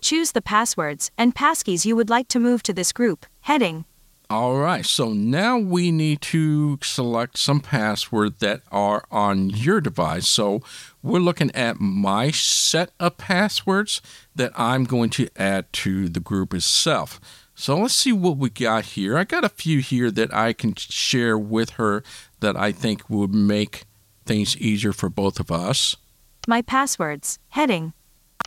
Choose 0.00 0.30
the 0.30 0.40
passwords 0.40 1.10
and 1.18 1.34
passkeys 1.34 1.84
you 1.84 1.96
would 1.96 2.08
like 2.08 2.28
to 2.28 2.38
move 2.38 2.62
to 2.62 2.72
this 2.72 2.92
group. 2.92 3.26
Heading. 3.40 3.84
All 4.30 4.58
right, 4.58 4.84
so 4.84 5.14
now 5.14 5.56
we 5.56 5.90
need 5.90 6.20
to 6.20 6.78
select 6.82 7.38
some 7.38 7.60
passwords 7.60 8.40
that 8.40 8.60
are 8.70 9.04
on 9.10 9.48
your 9.48 9.80
device. 9.80 10.28
So 10.28 10.60
we're 11.02 11.18
looking 11.18 11.50
at 11.54 11.80
my 11.80 12.30
set 12.30 12.90
of 13.00 13.16
passwords 13.16 14.02
that 14.36 14.52
I'm 14.54 14.84
going 14.84 15.08
to 15.10 15.30
add 15.36 15.72
to 15.74 16.10
the 16.10 16.20
group 16.20 16.52
itself. 16.52 17.18
So 17.54 17.78
let's 17.78 17.94
see 17.94 18.12
what 18.12 18.36
we 18.36 18.50
got 18.50 18.84
here. 18.84 19.16
I 19.16 19.24
got 19.24 19.44
a 19.44 19.48
few 19.48 19.80
here 19.80 20.10
that 20.10 20.34
I 20.34 20.52
can 20.52 20.74
share 20.74 21.38
with 21.38 21.70
her 21.70 22.02
that 22.40 22.54
I 22.54 22.70
think 22.70 23.08
would 23.08 23.34
make 23.34 23.84
things 24.26 24.58
easier 24.58 24.92
for 24.92 25.08
both 25.08 25.40
of 25.40 25.50
us. 25.50 25.96
My 26.46 26.60
passwords. 26.60 27.38
Heading. 27.48 27.94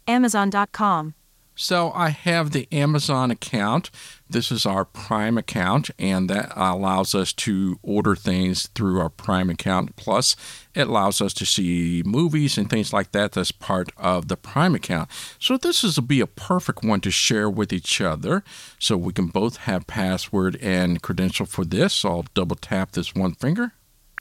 Amazon.com. 0.08 1.16
So 1.56 1.92
I 1.94 2.10
have 2.10 2.52
the 2.52 2.68
Amazon 2.72 3.30
account. 3.30 3.92
This 4.30 4.52
is 4.52 4.66
our 4.66 4.86
Prime 4.86 5.38
account, 5.38 5.92
and 6.00 6.30
that 6.30 6.52
allows 6.56 7.14
us 7.14 7.34
to 7.34 7.78
order 7.84 8.16
things 8.16 8.68
through 8.74 9.00
our 9.00 9.10
Prime 9.10 9.50
account. 9.50 9.96
Plus, 9.96 10.36
it 10.74 10.88
allows 10.88 11.22
us 11.22 11.34
to 11.36 11.46
see 11.46 12.02
movies 12.06 12.58
and 12.58 12.70
things 12.70 12.94
like 12.94 13.12
that 13.12 13.34
that's 13.34 13.52
part 13.52 13.90
of 13.98 14.28
the 14.30 14.38
Prime 14.38 14.74
account. 14.74 15.10
So 15.38 15.58
this 15.58 15.84
is 15.84 15.96
to 15.96 16.02
be 16.02 16.22
a 16.22 16.28
perfect 16.28 16.84
one 16.84 17.02
to 17.02 17.12
share 17.12 17.50
with 17.50 17.74
each 17.74 18.00
other. 18.00 18.44
So 18.80 18.96
we 18.96 19.14
can 19.14 19.28
both 19.28 19.58
have 19.58 19.86
password 19.86 20.58
and 20.62 21.02
credential 21.02 21.46
for 21.46 21.66
this. 21.66 21.94
So 21.94 22.10
I'll 22.10 22.26
double 22.34 22.56
tap 22.56 22.94
this 22.94 23.14
one 23.14 23.34
finger. 23.34 23.74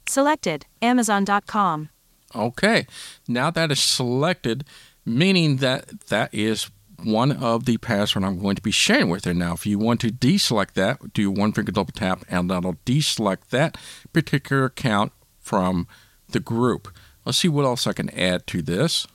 Selected. 0.05 0.65
Amazon.com. 0.81 1.89
Okay, 2.35 2.87
now 3.27 3.51
that 3.51 3.71
is 3.71 3.79
selected, 3.79 4.63
meaning 5.05 5.57
that 5.57 6.07
that 6.07 6.33
is 6.33 6.69
one 7.05 7.31
of 7.31 7.65
the 7.65 7.77
password 7.77 8.23
I'm 8.23 8.39
going 8.39 8.55
to 8.55 8.61
be 8.61 8.71
sharing 8.71 9.09
with 9.09 9.25
her. 9.25 9.33
Now, 9.33 9.53
if 9.53 9.65
you 9.65 9.79
want 9.79 10.01
to 10.01 10.09
deselect 10.09 10.73
that, 10.73 11.13
do 11.13 11.29
one 11.31 11.51
finger 11.53 11.71
double 11.71 11.93
tap, 11.93 12.23
and 12.29 12.49
that'll 12.49 12.75
deselect 12.85 13.49
that 13.49 13.77
particular 14.13 14.65
account 14.65 15.11
from 15.39 15.87
the 16.29 16.39
group. 16.39 16.93
Let's 17.25 17.37
see 17.37 17.47
what 17.47 17.65
else 17.65 17.87
I 17.87 17.93
can 17.93 18.09
add 18.11 18.47
to 18.47 18.61
this. 18.61 19.07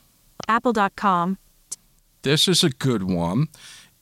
Apple.com. 0.48 1.38
This 2.22 2.48
is 2.48 2.62
a 2.62 2.70
good 2.70 3.04
one. 3.04 3.48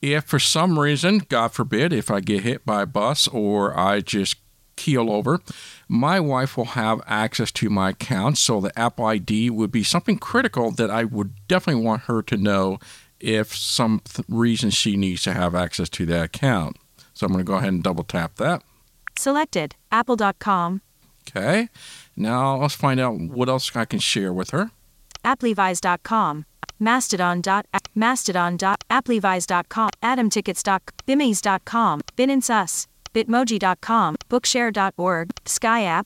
If 0.01 0.25
for 0.25 0.39
some 0.39 0.77
reason, 0.77 1.19
God 1.29 1.51
forbid, 1.53 1.93
if 1.93 2.11
I 2.11 2.19
get 2.19 2.43
hit 2.43 2.65
by 2.65 2.83
a 2.83 2.85
bus 2.85 3.27
or 3.27 3.77
I 3.77 4.01
just 4.01 4.35
keel 4.75 5.09
over, 5.09 5.39
my 5.87 6.19
wife 6.19 6.57
will 6.57 6.65
have 6.65 7.01
access 7.07 7.51
to 7.53 7.69
my 7.69 7.89
account. 7.89 8.37
So 8.37 8.59
the 8.59 8.77
Apple 8.77 9.05
ID 9.05 9.49
would 9.49 9.71
be 9.71 9.83
something 9.83 10.17
critical 10.17 10.71
that 10.71 10.91
I 10.91 11.05
would 11.05 11.33
definitely 11.47 11.83
want 11.83 12.03
her 12.03 12.21
to 12.23 12.37
know 12.37 12.79
if 13.25 13.55
some 13.55 14.01
th- 14.03 14.25
reason 14.29 14.69
she 14.69 14.95
needs 14.95 15.23
to 15.23 15.33
have 15.33 15.55
access 15.55 15.89
to 15.89 16.05
that 16.07 16.25
account. 16.25 16.77
So 17.13 17.25
I'm 17.25 17.33
going 17.33 17.43
to 17.43 17.49
go 17.49 17.55
ahead 17.55 17.73
and 17.73 17.83
double 17.83 18.03
tap 18.03 18.35
that. 18.35 18.61
Selected. 19.17 19.75
Apple.com. 19.91 20.81
Okay. 21.27 21.69
Now 22.15 22.57
let's 22.57 22.75
find 22.75 22.99
out 22.99 23.19
what 23.19 23.49
else 23.49 23.75
I 23.75 23.85
can 23.85 23.99
share 23.99 24.31
with 24.33 24.51
her. 24.51 24.71
Applevis.com. 25.23 26.45
Mastodon. 26.79 27.41
Mastodon. 27.95 28.57
Applevis.com. 28.57 29.89
AtomTickets.com. 30.03 30.79
Bimaze.com. 31.07 32.01
Binanceus. 32.17 32.87
Bitmoji.com. 33.13 34.15
Bookshare.org. 34.29 35.29
SkyApp. 35.45 36.05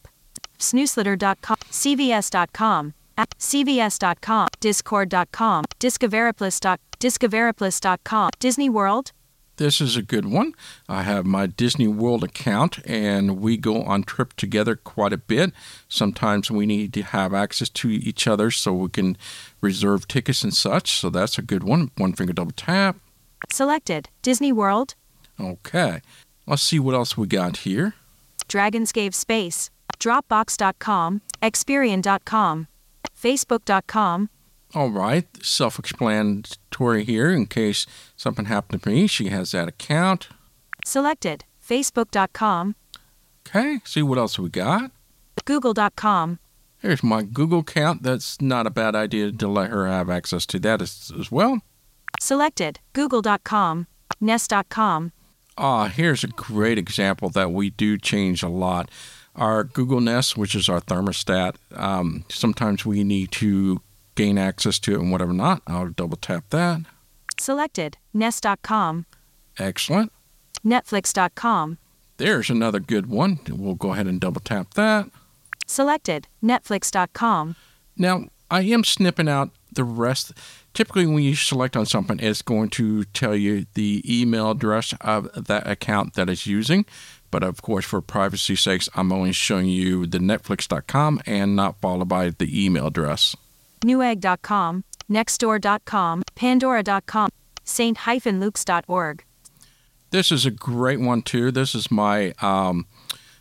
Snoosletter.com. 0.59 1.57
CVS.com. 1.71 2.93
CVS.com, 3.39 4.47
Discord.com, 4.61 5.65
Discoveryplus. 5.79 6.79
Discoveryplus.com, 6.99 8.31
Disney 8.39 8.69
World. 8.69 9.11
This 9.59 9.81
is 9.81 9.97
a 9.97 10.01
good 10.01 10.25
one. 10.25 10.53
I 10.87 11.03
have 11.03 11.25
my 11.25 11.45
Disney 11.45 11.87
World 11.87 12.23
account 12.23 12.79
and 12.85 13.41
we 13.41 13.57
go 13.57 13.83
on 13.83 14.03
trip 14.03 14.33
together 14.37 14.77
quite 14.77 15.11
a 15.11 15.17
bit. 15.17 15.51
Sometimes 15.89 16.49
we 16.49 16.65
need 16.65 16.93
to 16.93 17.01
have 17.03 17.33
access 17.33 17.67
to 17.69 17.89
each 17.89 18.25
other 18.25 18.51
so 18.51 18.73
we 18.73 18.87
can 18.87 19.17
reserve 19.59 20.07
tickets 20.07 20.45
and 20.45 20.53
such. 20.53 20.91
So 20.91 21.09
that's 21.09 21.37
a 21.37 21.41
good 21.41 21.65
one. 21.65 21.91
One 21.97 22.13
finger 22.13 22.31
double 22.31 22.53
tap. 22.53 22.95
Selected. 23.51 24.07
Disney 24.21 24.53
World. 24.53 24.95
Okay. 25.37 25.99
Let's 26.47 26.61
see 26.63 26.79
what 26.79 26.95
else 26.95 27.17
we 27.17 27.27
got 27.27 27.57
here. 27.57 27.95
Dragons 28.47 28.93
Cave 28.93 29.13
Space. 29.13 29.69
Dropbox.com. 29.99 31.21
Experian.com. 31.41 32.67
Facebook.com. 33.13 34.29
All 34.75 34.91
right, 34.91 35.25
self 35.43 35.79
explanatory 35.79 37.03
here 37.03 37.31
in 37.31 37.47
case 37.47 37.87
something 38.15 38.45
happened 38.45 38.83
to 38.83 38.89
me. 38.89 39.07
She 39.07 39.29
has 39.29 39.51
that 39.51 39.67
account. 39.67 40.29
Selected. 40.85 41.45
Facebook.com. 41.67 42.75
Okay, 43.47 43.79
see 43.83 44.01
what 44.01 44.17
else 44.17 44.37
we 44.37 44.49
got. 44.49 44.91
Google.com. 45.45 46.39
Here's 46.79 47.03
my 47.03 47.23
Google 47.23 47.59
account. 47.59 48.03
That's 48.03 48.39
not 48.41 48.67
a 48.67 48.69
bad 48.69 48.95
idea 48.95 49.31
to 49.31 49.47
let 49.47 49.69
her 49.69 49.87
have 49.87 50.09
access 50.09 50.45
to 50.47 50.59
that 50.59 50.81
as, 50.81 51.11
as 51.19 51.31
well. 51.31 51.61
Selected. 52.19 52.79
Google.com. 52.93 53.87
Nest.com. 54.21 55.11
Ah, 55.57 55.87
here's 55.87 56.23
a 56.23 56.27
great 56.27 56.77
example 56.77 57.29
that 57.29 57.51
we 57.51 57.69
do 57.69 57.97
change 57.97 58.43
a 58.43 58.49
lot. 58.49 58.89
Our 59.35 59.63
Google 59.63 59.99
Nest, 59.99 60.37
which 60.37 60.55
is 60.55 60.69
our 60.69 60.79
thermostat, 60.81 61.55
um, 61.75 62.25
sometimes 62.29 62.85
we 62.85 63.03
need 63.03 63.31
to 63.33 63.81
gain 64.19 64.37
access 64.37 64.79
to 64.79 64.95
it 64.95 64.99
and 64.99 65.13
whatever 65.13 65.31
not. 65.31 65.61
I'll 65.65 65.87
double 65.87 66.17
tap 66.17 66.49
that. 66.49 66.81
Selected. 67.39 67.97
Nest.com. 68.13 69.05
Excellent. 69.57 70.11
Netflix.com. 70.65 71.77
There's 72.17 72.49
another 72.49 72.81
good 72.81 73.05
one. 73.05 73.39
We'll 73.47 73.75
go 73.75 73.93
ahead 73.93 74.07
and 74.07 74.19
double 74.19 74.41
tap 74.41 74.73
that. 74.73 75.09
Selected. 75.65 76.27
Netflix.com. 76.43 77.55
Now, 77.95 78.25
I 78.51 78.63
am 78.63 78.83
snipping 78.83 79.29
out 79.29 79.51
the 79.71 79.85
rest. 79.85 80.33
Typically, 80.73 81.05
when 81.07 81.23
you 81.23 81.35
select 81.35 81.77
on 81.77 81.85
something, 81.85 82.19
it's 82.19 82.41
going 82.41 82.69
to 82.71 83.05
tell 83.05 83.37
you 83.37 83.67
the 83.73 84.03
email 84.05 84.51
address 84.51 84.93
of 84.99 85.29
that 85.45 85.65
account 85.65 86.15
that 86.15 86.29
it's 86.29 86.45
using. 86.45 86.85
But 87.31 87.43
of 87.43 87.61
course, 87.61 87.85
for 87.85 88.01
privacy 88.01 88.57
sakes, 88.57 88.89
I'm 88.95 89.13
only 89.13 89.31
showing 89.31 89.67
you 89.67 90.05
the 90.05 90.17
Netflix.com 90.17 91.21
and 91.25 91.55
not 91.55 91.79
followed 91.79 92.09
by 92.09 92.31
the 92.31 92.65
email 92.65 92.87
address. 92.87 93.33
Newegg.com, 93.81 94.83
Nextdoor.com, 95.09 96.23
Pandora.com, 96.35 97.29
Saint-Luke's.org. 97.63 99.23
This 100.11 100.31
is 100.31 100.45
a 100.45 100.51
great 100.51 100.99
one 100.99 101.21
too. 101.21 101.51
This 101.51 101.75
is 101.75 101.91
my 101.91 102.33
um, 102.41 102.87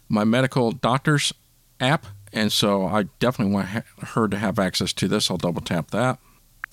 my 0.08 0.24
medical 0.24 0.72
doctor's 0.72 1.32
app, 1.80 2.06
and 2.32 2.52
so 2.52 2.86
I 2.86 3.04
definitely 3.20 3.54
want 3.54 3.68
her 4.02 4.28
to 4.28 4.36
have 4.36 4.58
access 4.58 4.92
to 4.94 5.08
this. 5.08 5.30
I'll 5.30 5.38
double 5.38 5.62
tap 5.62 5.90
that. 5.92 6.18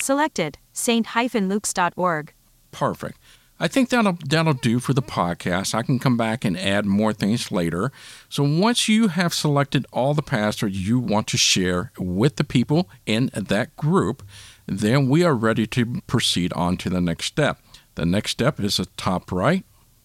Selected 0.02 0.58
Saint-Luke's.org. 0.74 2.34
Perfect. 2.72 3.18
I 3.58 3.70
think 3.70 3.90
that'll 3.90 4.18
that'll 4.26 4.54
do 4.54 4.80
for 4.80 4.94
the 4.94 5.02
podcast. 5.02 5.74
I 5.74 5.82
can 5.82 5.98
come 5.98 6.18
back 6.18 6.44
and 6.44 6.60
add 6.60 6.86
more 6.86 7.14
things 7.14 7.52
later. 7.52 7.92
So 8.28 8.44
once 8.44 8.90
you 8.90 9.08
have 9.08 9.34
selected 9.34 9.86
all 9.94 10.14
the 10.14 10.22
passwords 10.22 10.88
you 10.88 11.00
want 11.00 11.28
to 11.28 11.38
share 11.38 11.92
with 11.98 12.36
the 12.36 12.44
people 12.44 12.90
in 13.06 13.30
that 13.34 13.76
group, 13.78 14.24
then 14.66 15.08
we 15.08 15.24
are 15.24 15.36
ready 15.36 15.66
to 15.68 16.02
proceed 16.08 16.52
on 16.54 16.76
to 16.78 16.90
the 16.90 17.00
next 17.00 17.26
step. 17.26 17.60
The 17.96 18.06
next 18.06 18.32
step 18.32 18.60
is 18.60 18.78
the 18.78 18.88
top 18.98 19.32
right. 19.32 19.64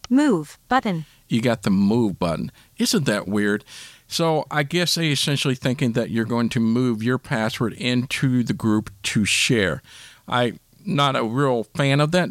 Move 0.08 0.58
button. 0.68 1.06
You 1.28 1.40
got 1.40 1.62
the 1.62 1.70
move 1.70 2.18
button. 2.18 2.52
Isn't 2.78 3.06
that 3.06 3.26
weird? 3.26 3.64
So 4.06 4.44
I 4.50 4.62
guess 4.62 4.94
they 4.94 5.10
essentially 5.10 5.54
thinking 5.54 5.92
that 5.92 6.10
you're 6.10 6.24
going 6.24 6.48
to 6.50 6.60
move 6.60 7.02
your 7.02 7.18
password 7.18 7.72
into 7.74 8.42
the 8.42 8.52
group 8.52 8.90
to 9.04 9.24
share. 9.24 9.82
I'm 10.28 10.58
not 10.84 11.16
a 11.16 11.24
real 11.24 11.64
fan 11.64 12.00
of 12.00 12.10
that 12.12 12.28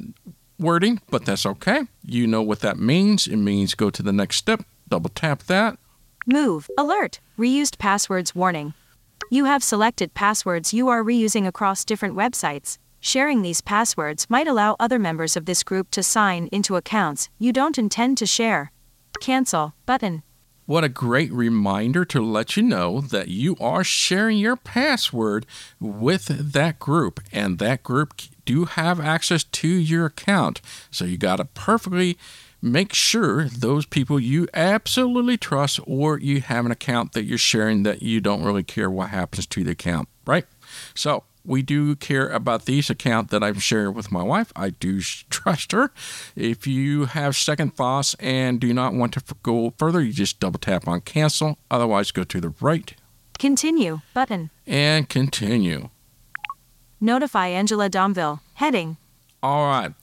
wording, 0.60 1.02
but 1.10 1.26
that's 1.26 1.46
okay. 1.46 1.84
You 2.04 2.28
know 2.28 2.42
what 2.42 2.60
that 2.60 2.78
means. 2.78 3.28
It 3.28 3.38
means 3.38 3.76
go 3.76 3.90
to 3.90 4.04
the 4.04 4.14
next 4.14 4.38
step, 4.38 4.64
double 4.88 5.10
tap 5.10 5.44
that. 5.44 5.78
Move. 6.28 6.70
Alert. 6.78 7.20
Reused 7.38 7.78
passwords 7.78 8.36
warning. 8.36 8.74
You 9.32 9.46
have 9.46 9.64
selected 9.64 10.14
passwords 10.14 10.74
you 10.74 10.88
are 10.90 11.04
reusing 11.04 11.48
across 11.48 11.86
different 11.86 12.16
websites. 12.16 12.78
Sharing 13.00 13.42
these 13.42 13.62
passwords 13.62 14.28
might 14.30 14.48
allow 14.48 14.76
other 14.80 15.00
members 15.00 15.38
of 15.38 15.46
this 15.46 15.64
group 15.64 15.90
to 15.92 16.04
sign 16.04 16.48
into 16.52 16.76
accounts 16.76 17.30
you 17.40 17.54
don't 17.54 17.78
intend 17.78 18.18
to 18.18 18.26
share. 18.26 18.72
Cancel 19.22 19.74
button. 19.86 20.24
What 20.66 20.84
a 20.84 20.90
great 20.90 21.32
reminder 21.32 22.06
to 22.06 22.22
let 22.22 22.56
you 22.56 22.62
know 22.62 23.02
that 23.02 23.30
you 23.30 23.56
are 23.60 23.84
sharing 23.84 24.38
your 24.38 24.56
password 24.56 25.48
with 25.80 26.28
that 26.54 26.78
group, 26.78 27.20
and 27.32 27.58
that 27.58 27.82
group 27.82 28.14
do 28.50 28.66
have 28.66 29.00
access 29.00 29.44
to 29.44 29.68
your 29.68 30.08
account. 30.08 30.60
So 30.90 31.06
you 31.06 31.20
got 31.20 31.36
to 31.36 31.46
perfectly 31.46 32.18
make 32.64 32.96
sure 32.96 33.46
those 33.46 33.86
people 33.86 34.20
you 34.20 34.48
absolutely 34.56 35.38
trust 35.38 35.80
or 35.86 36.18
you 36.20 36.42
have 36.42 36.66
an 36.66 36.72
account 36.72 37.14
that 37.14 37.26
you're 37.26 37.38
sharing 37.38 37.84
that 37.84 38.02
you 38.02 38.20
don't 38.20 38.44
really 38.44 38.64
care 38.64 38.90
what 38.90 39.12
happens 39.12 39.46
to 39.46 39.64
the 39.64 39.70
account, 39.70 40.10
right? 40.26 40.48
So 40.96 41.26
we 41.46 41.62
do 41.62 41.96
care 41.96 42.28
about 42.28 42.66
these 42.66 42.90
account 42.90 43.30
that 43.30 43.44
I'm 43.44 43.60
sharing 43.60 43.94
with 43.94 44.12
my 44.12 44.24
wife. 44.24 44.52
I 44.56 44.72
do 44.72 45.00
trust 45.30 45.72
her. 45.72 45.92
If 46.36 46.66
you 46.66 47.06
have 47.06 47.36
second 47.36 47.76
thoughts 47.76 48.16
and 48.20 48.60
do 48.60 48.74
not 48.74 48.96
want 48.96 49.14
to 49.14 49.36
go 49.44 49.76
further, 49.78 50.02
you 50.02 50.12
just 50.12 50.40
double 50.40 50.58
tap 50.60 50.88
on 50.88 51.02
cancel. 51.02 51.60
Otherwise, 51.70 52.10
go 52.10 52.24
to 52.24 52.42
the 52.42 52.54
right 52.62 52.96
Continue 53.38 54.00
button. 54.16 54.50
and 54.66 55.08
continue. 55.08 55.90
Notify 57.02 57.48
Angela 57.48 57.90
Domville. 57.90 58.40
Heading. 58.56 58.98
All 59.42 59.68
right. 59.68 59.94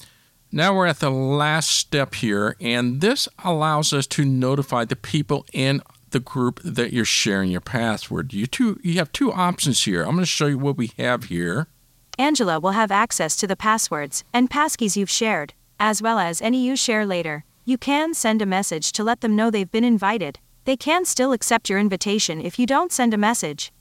Now 0.50 0.74
we're 0.74 0.86
at 0.86 1.00
the 1.00 1.10
last 1.10 1.70
step 1.70 2.14
here, 2.14 2.56
and 2.60 3.00
this 3.00 3.28
allows 3.44 3.92
us 3.92 4.06
to 4.08 4.24
notify 4.24 4.84
the 4.84 4.96
people 4.96 5.44
in 5.52 5.82
the 6.10 6.20
group 6.20 6.60
that 6.64 6.92
you're 6.92 7.04
sharing 7.04 7.50
your 7.50 7.60
password. 7.60 8.32
You 8.32 8.46
two 8.46 8.80
you 8.82 8.94
have 8.94 9.12
two 9.12 9.32
options 9.32 9.84
here. 9.84 10.02
I'm 10.02 10.12
going 10.12 10.20
to 10.20 10.26
show 10.26 10.46
you 10.46 10.56
what 10.56 10.78
we 10.78 10.92
have 10.96 11.24
here. 11.24 11.66
Angela 12.18 12.58
will 12.58 12.70
have 12.70 12.90
access 12.90 13.36
to 13.36 13.46
the 13.46 13.56
passwords 13.56 14.24
and 14.32 14.48
passkeys 14.48 14.96
you've 14.96 15.10
shared, 15.10 15.52
as 15.78 16.00
well 16.00 16.18
as 16.18 16.40
any 16.40 16.64
you 16.64 16.76
share 16.76 17.04
later. 17.04 17.44
You 17.66 17.76
can 17.76 18.14
send 18.14 18.40
a 18.40 18.46
message 18.46 18.92
to 18.92 19.04
let 19.04 19.20
them 19.20 19.36
know 19.36 19.50
they've 19.50 19.70
been 19.70 19.84
invited. 19.84 20.38
They 20.64 20.76
can 20.76 21.04
still 21.04 21.32
accept 21.32 21.68
your 21.68 21.78
invitation 21.78 22.40
if 22.40 22.58
you 22.58 22.64
don't 22.64 22.92
send 22.92 23.12
a 23.12 23.18
message. 23.18 23.72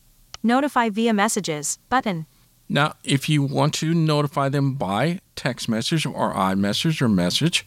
Notify 0.44 0.90
via 0.90 1.14
messages 1.14 1.80
button. 1.90 2.26
Now, 2.68 2.96
if 3.04 3.30
you 3.30 3.44
want 3.44 3.74
to 3.76 3.94
notify 3.94 4.50
them 4.50 4.74
by 4.74 5.20
text 5.36 5.70
message 5.70 6.06
or 6.06 6.34
iMessage 6.34 7.02
or 7.02 7.08
message, 7.10 7.66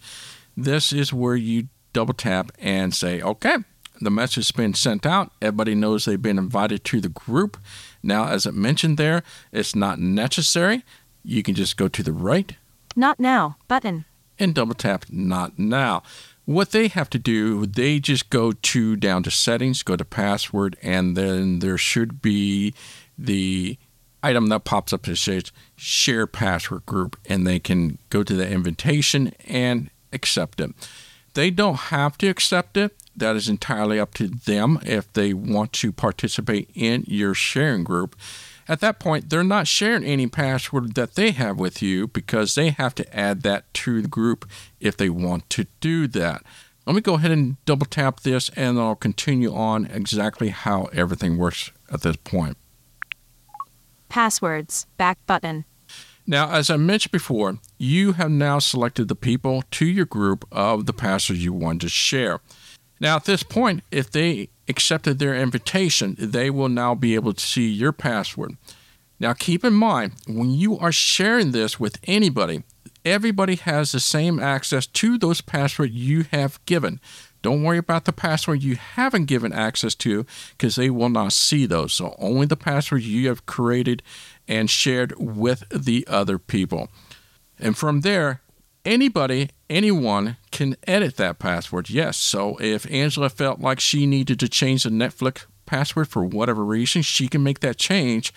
this 0.56 0.92
is 0.92 1.12
where 1.12 1.36
you 1.36 1.68
double 1.92 2.14
tap 2.14 2.50
and 2.58 2.94
say, 2.94 3.20
okay, 3.22 3.56
the 4.00 4.10
message 4.10 4.34
has 4.48 4.52
been 4.52 4.74
sent 4.74 5.06
out. 5.06 5.32
Everybody 5.40 5.74
knows 5.74 6.04
they've 6.04 6.20
been 6.20 6.38
invited 6.38 6.84
to 6.84 7.00
the 7.00 7.08
group. 7.08 7.56
Now, 8.02 8.26
as 8.28 8.44
it 8.46 8.54
mentioned 8.54 8.98
there, 8.98 9.22
it's 9.52 9.74
not 9.74 9.98
necessary. 9.98 10.84
You 11.24 11.42
can 11.42 11.54
just 11.54 11.76
go 11.76 11.88
to 11.88 12.02
the 12.02 12.12
right 12.12 12.54
Not 12.96 13.20
now 13.20 13.56
button. 13.68 14.04
and 14.38 14.54
double 14.54 14.74
tap 14.74 15.04
not 15.10 15.58
now. 15.58 16.02
What 16.44 16.70
they 16.70 16.88
have 16.88 17.10
to 17.10 17.18
do, 17.18 17.66
they 17.66 17.98
just 17.98 18.30
go 18.30 18.52
to 18.52 18.96
down 18.96 19.22
to 19.24 19.30
settings, 19.30 19.82
go 19.82 19.96
to 19.96 20.04
password, 20.04 20.76
and 20.82 21.16
then 21.16 21.58
there 21.58 21.76
should 21.76 22.22
be 22.22 22.72
the 23.18 23.76
item 24.22 24.46
that 24.48 24.64
pops 24.64 24.92
up 24.92 25.02
that 25.04 25.16
says 25.16 25.52
share 25.76 26.26
password 26.26 26.86
group, 26.86 27.18
and 27.28 27.46
they 27.46 27.58
can 27.58 27.98
go 28.10 28.22
to 28.22 28.34
the 28.34 28.48
invitation 28.48 29.32
and 29.46 29.90
accept 30.12 30.60
it. 30.60 30.70
They 31.34 31.50
don't 31.50 31.76
have 31.76 32.18
to 32.18 32.28
accept 32.28 32.76
it. 32.76 32.94
That 33.16 33.36
is 33.36 33.48
entirely 33.48 33.98
up 33.98 34.14
to 34.14 34.28
them 34.28 34.78
if 34.84 35.12
they 35.12 35.32
want 35.32 35.72
to 35.74 35.92
participate 35.92 36.70
in 36.74 37.04
your 37.06 37.34
sharing 37.34 37.84
group. 37.84 38.16
At 38.68 38.80
that 38.80 38.98
point, 38.98 39.30
they're 39.30 39.42
not 39.42 39.66
sharing 39.66 40.04
any 40.04 40.26
password 40.26 40.94
that 40.94 41.14
they 41.14 41.30
have 41.30 41.58
with 41.58 41.80
you 41.80 42.06
because 42.06 42.54
they 42.54 42.70
have 42.70 42.94
to 42.96 43.16
add 43.16 43.42
that 43.42 43.72
to 43.74 44.02
the 44.02 44.08
group 44.08 44.48
if 44.78 44.96
they 44.96 45.08
want 45.08 45.48
to 45.50 45.66
do 45.80 46.06
that. 46.08 46.42
Let 46.86 46.94
me 46.94 47.00
go 47.00 47.14
ahead 47.14 47.30
and 47.30 47.62
double 47.64 47.86
tap 47.86 48.20
this 48.20 48.50
and 48.50 48.78
I'll 48.78 48.94
continue 48.94 49.54
on 49.54 49.86
exactly 49.86 50.48
how 50.48 50.84
everything 50.92 51.38
works 51.38 51.70
at 51.90 52.02
this 52.02 52.16
point. 52.16 52.56
Passwords 54.08 54.86
back 54.96 55.18
button. 55.26 55.64
Now, 56.26 56.50
as 56.50 56.68
I 56.68 56.76
mentioned 56.76 57.12
before, 57.12 57.58
you 57.78 58.12
have 58.12 58.30
now 58.30 58.58
selected 58.58 59.08
the 59.08 59.14
people 59.14 59.64
to 59.70 59.86
your 59.86 60.04
group 60.04 60.44
of 60.52 60.84
the 60.84 60.92
passwords 60.92 61.42
you 61.42 61.54
want 61.54 61.80
to 61.80 61.88
share. 61.88 62.40
Now, 63.00 63.16
at 63.16 63.24
this 63.24 63.42
point, 63.42 63.82
if 63.90 64.10
they 64.10 64.50
accepted 64.68 65.18
their 65.18 65.34
invitation, 65.34 66.16
they 66.18 66.50
will 66.50 66.68
now 66.68 66.94
be 66.94 67.14
able 67.14 67.32
to 67.32 67.40
see 67.40 67.68
your 67.68 67.92
password. 67.92 68.56
Now, 69.20 69.32
keep 69.32 69.64
in 69.64 69.72
mind, 69.72 70.12
when 70.26 70.50
you 70.50 70.78
are 70.78 70.92
sharing 70.92 71.52
this 71.52 71.80
with 71.80 71.98
anybody, 72.04 72.62
everybody 73.04 73.56
has 73.56 73.92
the 73.92 74.00
same 74.00 74.38
access 74.38 74.86
to 74.86 75.18
those 75.18 75.40
passwords 75.40 75.92
you 75.92 76.24
have 76.30 76.64
given. 76.66 77.00
Don't 77.40 77.62
worry 77.62 77.78
about 77.78 78.04
the 78.04 78.12
password 78.12 78.62
you 78.62 78.76
haven't 78.76 79.26
given 79.26 79.52
access 79.52 79.94
to 79.96 80.26
because 80.50 80.74
they 80.74 80.90
will 80.90 81.08
not 81.08 81.32
see 81.32 81.66
those. 81.66 81.92
So, 81.92 82.16
only 82.18 82.46
the 82.46 82.56
passwords 82.56 83.08
you 83.08 83.28
have 83.28 83.46
created 83.46 84.02
and 84.48 84.68
shared 84.68 85.14
with 85.18 85.64
the 85.70 86.04
other 86.08 86.38
people. 86.38 86.88
And 87.58 87.76
from 87.76 88.00
there, 88.00 88.40
anybody, 88.84 89.50
anyone 89.68 90.36
can 90.50 90.76
edit 90.86 91.16
that 91.16 91.38
password. 91.38 91.90
Yes. 91.90 92.16
So 92.16 92.56
if 92.60 92.90
Angela 92.90 93.28
felt 93.28 93.60
like 93.60 93.80
she 93.80 94.06
needed 94.06 94.40
to 94.40 94.48
change 94.48 94.84
the 94.84 94.90
Netflix 94.90 95.44
password 95.66 96.08
for 96.08 96.24
whatever 96.24 96.64
reason, 96.64 97.02
she 97.02 97.28
can 97.28 97.42
make 97.42 97.60
that 97.60 97.76
change 97.76 98.32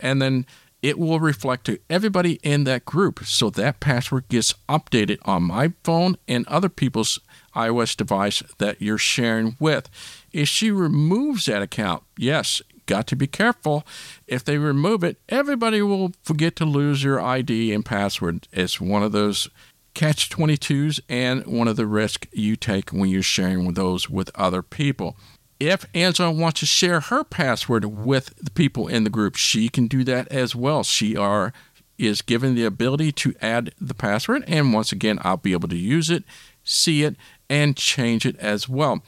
and 0.00 0.20
then 0.20 0.46
it 0.86 1.00
will 1.00 1.18
reflect 1.18 1.66
to 1.66 1.80
everybody 1.90 2.34
in 2.44 2.62
that 2.62 2.84
group. 2.84 3.24
So 3.24 3.50
that 3.50 3.80
password 3.80 4.28
gets 4.28 4.54
updated 4.68 5.18
on 5.24 5.42
my 5.42 5.72
phone 5.82 6.16
and 6.28 6.46
other 6.46 6.68
people's 6.68 7.18
iOS 7.56 7.96
device 7.96 8.40
that 8.58 8.80
you're 8.80 8.96
sharing 8.96 9.56
with. 9.58 9.90
If 10.32 10.46
she 10.48 10.70
removes 10.70 11.46
that 11.46 11.60
account, 11.60 12.04
yes, 12.16 12.62
got 12.86 13.08
to 13.08 13.16
be 13.16 13.26
careful. 13.26 13.84
If 14.28 14.44
they 14.44 14.58
remove 14.58 15.02
it, 15.02 15.18
everybody 15.28 15.82
will 15.82 16.12
forget 16.22 16.54
to 16.56 16.64
lose 16.64 17.02
your 17.02 17.20
ID 17.20 17.72
and 17.72 17.84
password. 17.84 18.46
It's 18.52 18.80
one 18.80 19.02
of 19.02 19.10
those 19.10 19.48
catch 19.92 20.30
22s 20.30 21.00
and 21.08 21.44
one 21.46 21.66
of 21.66 21.74
the 21.74 21.86
risks 21.86 22.28
you 22.32 22.54
take 22.54 22.90
when 22.90 23.08
you're 23.08 23.24
sharing 23.24 23.72
those 23.72 24.08
with 24.08 24.30
other 24.36 24.62
people. 24.62 25.16
If 25.58 25.86
Angela 25.94 26.30
wants 26.30 26.60
to 26.60 26.66
share 26.66 27.00
her 27.00 27.24
password 27.24 27.84
with 27.84 28.34
the 28.36 28.50
people 28.50 28.88
in 28.88 29.04
the 29.04 29.10
group, 29.10 29.36
she 29.36 29.68
can 29.68 29.86
do 29.86 30.04
that 30.04 30.28
as 30.28 30.54
well. 30.54 30.82
She 30.82 31.16
are 31.16 31.52
is 31.98 32.20
given 32.20 32.54
the 32.54 32.64
ability 32.64 33.10
to 33.10 33.34
add 33.40 33.72
the 33.80 33.94
password 33.94 34.44
and 34.46 34.74
once 34.74 34.92
again 34.92 35.18
I'll 35.22 35.38
be 35.38 35.52
able 35.52 35.68
to 35.68 35.76
use 35.76 36.10
it, 36.10 36.24
see 36.62 37.04
it 37.04 37.16
and 37.48 37.74
change 37.74 38.26
it 38.26 38.36
as 38.38 38.68
well. 38.68 39.02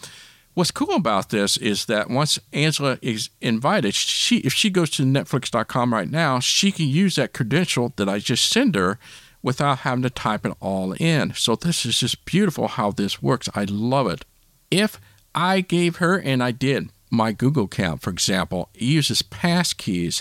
What's 0.55 0.71
cool 0.71 0.95
about 0.95 1.29
this 1.29 1.57
is 1.57 1.87
that 1.87 2.11
once 2.11 2.39
Angela 2.53 2.99
is 3.03 3.31
invited, 3.41 3.95
she 3.95 4.39
if 4.39 4.53
she 4.53 4.71
goes 4.71 4.91
to 4.91 5.05
netflix.com 5.05 5.93
right 5.93 6.11
now, 6.11 6.41
she 6.41 6.73
can 6.73 6.87
use 6.89 7.15
that 7.17 7.33
credential 7.33 7.93
that 7.97 8.09
I 8.09 8.19
just 8.19 8.49
sent 8.49 8.75
her 8.75 8.99
without 9.43 9.79
having 9.79 10.03
to 10.03 10.11
type 10.11 10.45
it 10.45 10.55
all 10.61 10.95
in. 10.95 11.33
So 11.35 11.55
this 11.55 11.87
is 11.87 12.01
just 12.01 12.25
beautiful 12.25 12.69
how 12.69 12.91
this 12.91 13.23
works. 13.23 13.49
I 13.55 13.65
love 13.65 14.09
it. 14.09 14.25
If 14.71 14.99
I 15.41 15.61
gave 15.61 15.97
her 15.99 16.19
and 16.19 16.43
I 16.43 16.51
did 16.51 16.91
my 17.13 17.31
Google 17.31 17.67
account, 17.67 18.03
for 18.03 18.11
example, 18.11 18.71
uses 18.75 19.23
passkeys. 19.23 20.21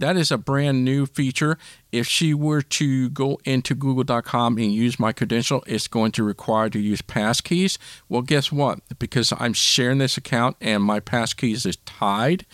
That 0.00 0.16
is 0.16 0.32
a 0.32 0.36
brand 0.36 0.84
new 0.84 1.06
feature. 1.06 1.56
If 1.92 2.08
she 2.08 2.34
were 2.34 2.62
to 2.62 3.08
go 3.10 3.38
into 3.44 3.76
google.com 3.76 4.58
and 4.58 4.72
use 4.72 4.98
my 4.98 5.12
credential, 5.12 5.62
it's 5.68 5.86
going 5.86 6.10
to 6.12 6.24
require 6.24 6.68
to 6.70 6.80
use 6.80 7.00
passkeys. 7.00 7.78
Well, 8.08 8.22
guess 8.22 8.50
what? 8.50 8.80
Because 8.98 9.32
I'm 9.38 9.52
sharing 9.52 9.98
this 9.98 10.16
account 10.16 10.56
and 10.60 10.82
my 10.82 10.98
passkeys 10.98 11.64
is 11.64 11.76
tied 11.86 12.44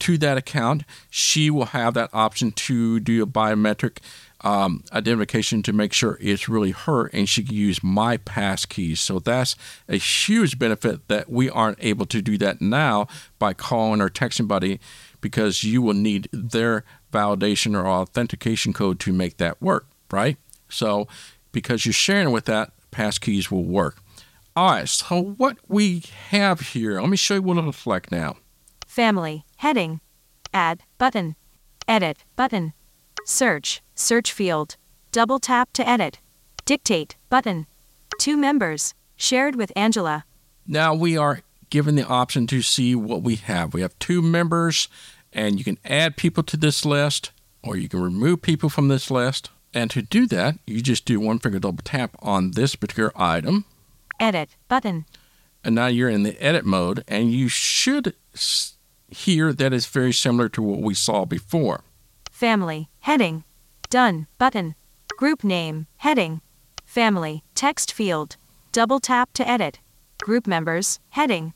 to 0.00 0.18
that 0.18 0.38
account, 0.38 0.84
she 1.10 1.50
will 1.50 1.66
have 1.66 1.94
that 1.94 2.10
option 2.12 2.52
to 2.52 3.00
do 3.00 3.22
a 3.22 3.26
biometric 3.26 3.98
um, 4.42 4.84
identification 4.92 5.62
to 5.64 5.72
make 5.72 5.92
sure 5.92 6.18
it's 6.20 6.48
really 6.48 6.70
her 6.70 7.06
and 7.06 7.28
she 7.28 7.42
can 7.42 7.54
use 7.54 7.82
my 7.82 8.16
pass 8.18 8.64
keys. 8.64 9.00
So 9.00 9.18
that's 9.18 9.56
a 9.88 9.96
huge 9.96 10.58
benefit 10.58 11.08
that 11.08 11.28
we 11.28 11.50
aren't 11.50 11.82
able 11.82 12.06
to 12.06 12.22
do 12.22 12.38
that 12.38 12.60
now 12.60 13.08
by 13.38 13.54
calling 13.54 14.00
or 14.00 14.08
texting 14.08 14.46
buddy 14.46 14.80
because 15.20 15.64
you 15.64 15.82
will 15.82 15.94
need 15.94 16.28
their 16.32 16.84
validation 17.12 17.74
or 17.74 17.86
authentication 17.86 18.72
code 18.72 19.00
to 19.00 19.12
make 19.12 19.38
that 19.38 19.60
work, 19.60 19.86
right? 20.10 20.36
So 20.68 21.08
because 21.52 21.84
you're 21.84 21.92
sharing 21.92 22.30
with 22.30 22.44
that, 22.44 22.72
pass 22.90 23.18
keys 23.18 23.50
will 23.50 23.64
work. 23.64 23.98
All 24.54 24.72
right, 24.72 24.88
so 24.88 25.22
what 25.22 25.56
we 25.68 26.02
have 26.30 26.60
here, 26.60 27.00
let 27.00 27.08
me 27.08 27.16
show 27.16 27.34
you 27.34 27.42
what 27.42 27.58
it'll 27.58 27.66
look 27.66 27.86
like 27.86 28.10
now. 28.10 28.36
Family 28.86 29.44
heading. 29.58 30.00
Add 30.52 30.82
button. 30.98 31.36
Edit 31.86 32.24
button. 32.34 32.72
Search 33.30 33.82
search 33.94 34.32
field. 34.32 34.76
Double 35.12 35.38
tap 35.38 35.70
to 35.74 35.86
edit. 35.86 36.18
Dictate 36.64 37.16
button. 37.28 37.66
Two 38.18 38.38
members 38.38 38.94
shared 39.16 39.54
with 39.54 39.70
Angela. 39.76 40.24
Now 40.66 40.94
we 40.94 41.18
are 41.18 41.42
given 41.68 41.94
the 41.94 42.06
option 42.06 42.46
to 42.46 42.62
see 42.62 42.94
what 42.94 43.22
we 43.22 43.34
have. 43.34 43.74
We 43.74 43.82
have 43.82 43.98
two 43.98 44.22
members, 44.22 44.88
and 45.30 45.58
you 45.58 45.64
can 45.64 45.76
add 45.84 46.16
people 46.16 46.42
to 46.44 46.56
this 46.56 46.86
list 46.86 47.32
or 47.62 47.76
you 47.76 47.86
can 47.86 48.00
remove 48.00 48.40
people 48.40 48.70
from 48.70 48.88
this 48.88 49.10
list. 49.10 49.50
And 49.74 49.90
to 49.90 50.00
do 50.00 50.26
that, 50.28 50.58
you 50.66 50.80
just 50.80 51.04
do 51.04 51.20
one 51.20 51.38
finger 51.38 51.58
double 51.58 51.82
tap 51.84 52.16
on 52.22 52.52
this 52.52 52.76
particular 52.76 53.12
item. 53.14 53.66
Edit 54.18 54.56
button. 54.68 55.04
And 55.62 55.74
now 55.74 55.88
you're 55.88 56.08
in 56.08 56.22
the 56.22 56.42
edit 56.42 56.64
mode, 56.64 57.04
and 57.06 57.30
you 57.30 57.48
should 57.48 58.14
hear 59.10 59.52
that 59.52 59.74
is 59.74 59.84
very 59.84 60.14
similar 60.14 60.48
to 60.48 60.62
what 60.62 60.80
we 60.80 60.94
saw 60.94 61.26
before. 61.26 61.82
Family 62.38 62.88
heading. 63.00 63.42
Done 63.90 64.28
button. 64.38 64.76
Group 65.16 65.42
name 65.42 65.88
heading. 65.96 66.40
Family 66.84 67.42
text 67.56 67.92
field. 67.92 68.36
Double 68.70 69.00
tap 69.00 69.32
to 69.32 69.48
edit. 69.48 69.80
Group 70.22 70.46
members 70.46 71.00
heading. 71.08 71.52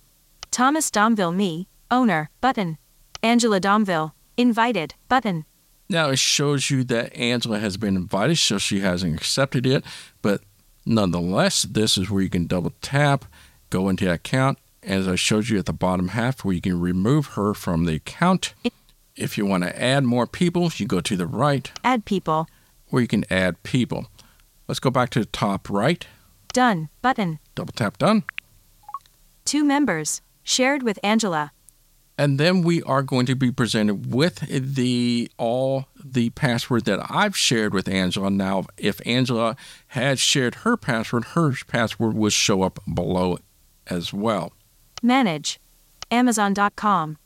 Thomas 0.50 0.90
Domville 0.90 1.36
me 1.36 1.68
owner 1.88 2.30
button. 2.40 2.78
Angela 3.22 3.60
Domville 3.60 4.10
invited 4.36 4.94
button. 5.08 5.44
Now 5.88 6.08
it 6.10 6.18
shows 6.18 6.68
you 6.68 6.82
that 6.82 7.14
Angela 7.14 7.60
has 7.60 7.76
been 7.76 7.94
invited, 7.94 8.38
so 8.38 8.58
she 8.58 8.80
hasn't 8.80 9.14
accepted 9.14 9.64
it. 9.64 9.84
But 10.20 10.40
nonetheless, 10.84 11.62
this 11.62 11.96
is 11.96 12.10
where 12.10 12.24
you 12.24 12.28
can 12.28 12.48
double 12.48 12.72
tap, 12.82 13.24
go 13.70 13.88
into 13.88 14.12
account, 14.12 14.58
as 14.82 15.06
I 15.06 15.14
showed 15.14 15.48
you 15.48 15.60
at 15.60 15.66
the 15.66 15.72
bottom 15.72 16.08
half, 16.08 16.44
where 16.44 16.56
you 16.56 16.60
can 16.60 16.80
remove 16.80 17.26
her 17.36 17.54
from 17.54 17.84
the 17.84 17.94
account. 17.94 18.54
If 19.16 19.36
you 19.36 19.44
want 19.46 19.64
to 19.64 19.80
add 19.82 20.04
more 20.04 20.26
people, 20.26 20.70
you 20.76 20.86
go 20.86 21.00
to 21.00 21.16
the 21.16 21.26
right, 21.26 21.70
Add 21.84 22.04
people. 22.04 22.48
where 22.88 23.02
you 23.02 23.08
can 23.08 23.24
add 23.30 23.62
people. 23.62 24.06
Let's 24.68 24.80
go 24.80 24.90
back 24.90 25.10
to 25.10 25.20
the 25.20 25.26
top 25.26 25.68
right, 25.68 26.06
Done. 26.52 26.88
Button. 27.02 27.38
double 27.54 27.72
tap 27.72 27.98
done. 27.98 28.24
Two 29.44 29.64
members. 29.64 30.20
Shared 30.42 30.82
with 30.82 30.98
Angela. 31.02 31.52
and 32.18 32.38
then 32.38 32.62
we 32.62 32.82
are 32.82 33.02
going 33.02 33.24
to 33.26 33.34
be 33.34 33.50
presented 33.50 34.12
with 34.14 34.40
the 34.48 35.30
all 35.38 35.86
the 36.04 36.30
password 36.30 36.84
that 36.84 37.00
I've 37.10 37.36
shared 37.36 37.72
with 37.72 37.88
Angela. 37.88 38.30
Now, 38.30 38.64
if 38.76 39.00
Angela 39.06 39.56
had 39.88 40.18
shared 40.18 40.56
her 40.56 40.76
password, 40.76 41.24
her 41.34 41.52
password 41.66 42.14
would 42.14 42.32
show 42.32 42.62
up 42.62 42.78
below 42.92 43.38
as 43.86 44.12
well. 44.12 44.52
Manage. 45.02 45.58
Amazon.com. 46.10 47.16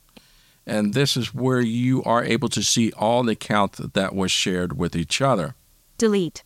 And 0.67 0.95
this 0.95 1.17
is 1.17 1.35
where 1.35 1.61
you 1.61 2.03
are 2.03 2.25
able 2.25 2.49
to 2.51 2.63
see 2.63 2.93
all 2.93 3.23
the 3.23 3.33
accounts 3.33 3.79
that 3.79 4.15
was 4.15 4.31
shared 4.33 4.77
with 4.77 4.97
each 4.97 5.23
other. 5.23 5.55
Delete. 5.97 6.43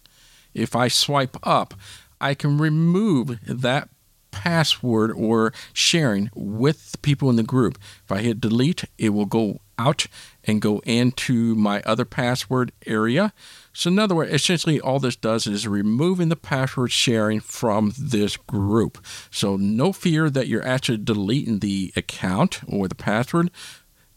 If 0.53 0.77
I 0.77 0.89
swipe 0.89 1.37
up, 1.43 1.75
I 2.21 2.35
can 2.35 2.59
remove 2.59 3.39
that 3.47 3.89
password 4.31 5.13
or 5.13 5.53
sharing 5.73 6.31
with 6.35 6.93
the 6.93 6.99
people 6.99 7.31
in 7.31 7.37
the 7.37 7.43
group. 7.43 7.79
If 8.05 8.13
I 8.13 8.21
hit 8.21 8.41
delete, 8.41 8.85
it 8.99 9.11
will 9.11 9.27
go 9.27 9.61
out 9.79 10.07
and 10.45 10.61
go 10.61 10.81
into 10.81 11.55
my 11.55 11.83
other 11.83 12.05
password 12.05 12.73
area. 12.87 13.33
So, 13.73 13.89
in 13.91 13.99
other 13.99 14.15
words, 14.15 14.33
essentially 14.33 14.81
all 14.81 14.99
this 14.99 15.17
does 15.17 15.47
is 15.47 15.67
removing 15.67 16.29
the 16.29 16.37
password 16.37 16.93
sharing 16.93 17.41
from 17.41 17.93
this 17.99 18.37
group. 18.37 19.05
So, 19.31 19.57
no 19.57 19.93
fear 19.93 20.29
that 20.31 20.49
you're 20.49 20.67
actually 20.67 20.99
deleting 20.99 21.61
the 21.61 21.93
account 21.97 22.61
or 22.69 22.89
the 22.89 22.95
password. 22.95 23.51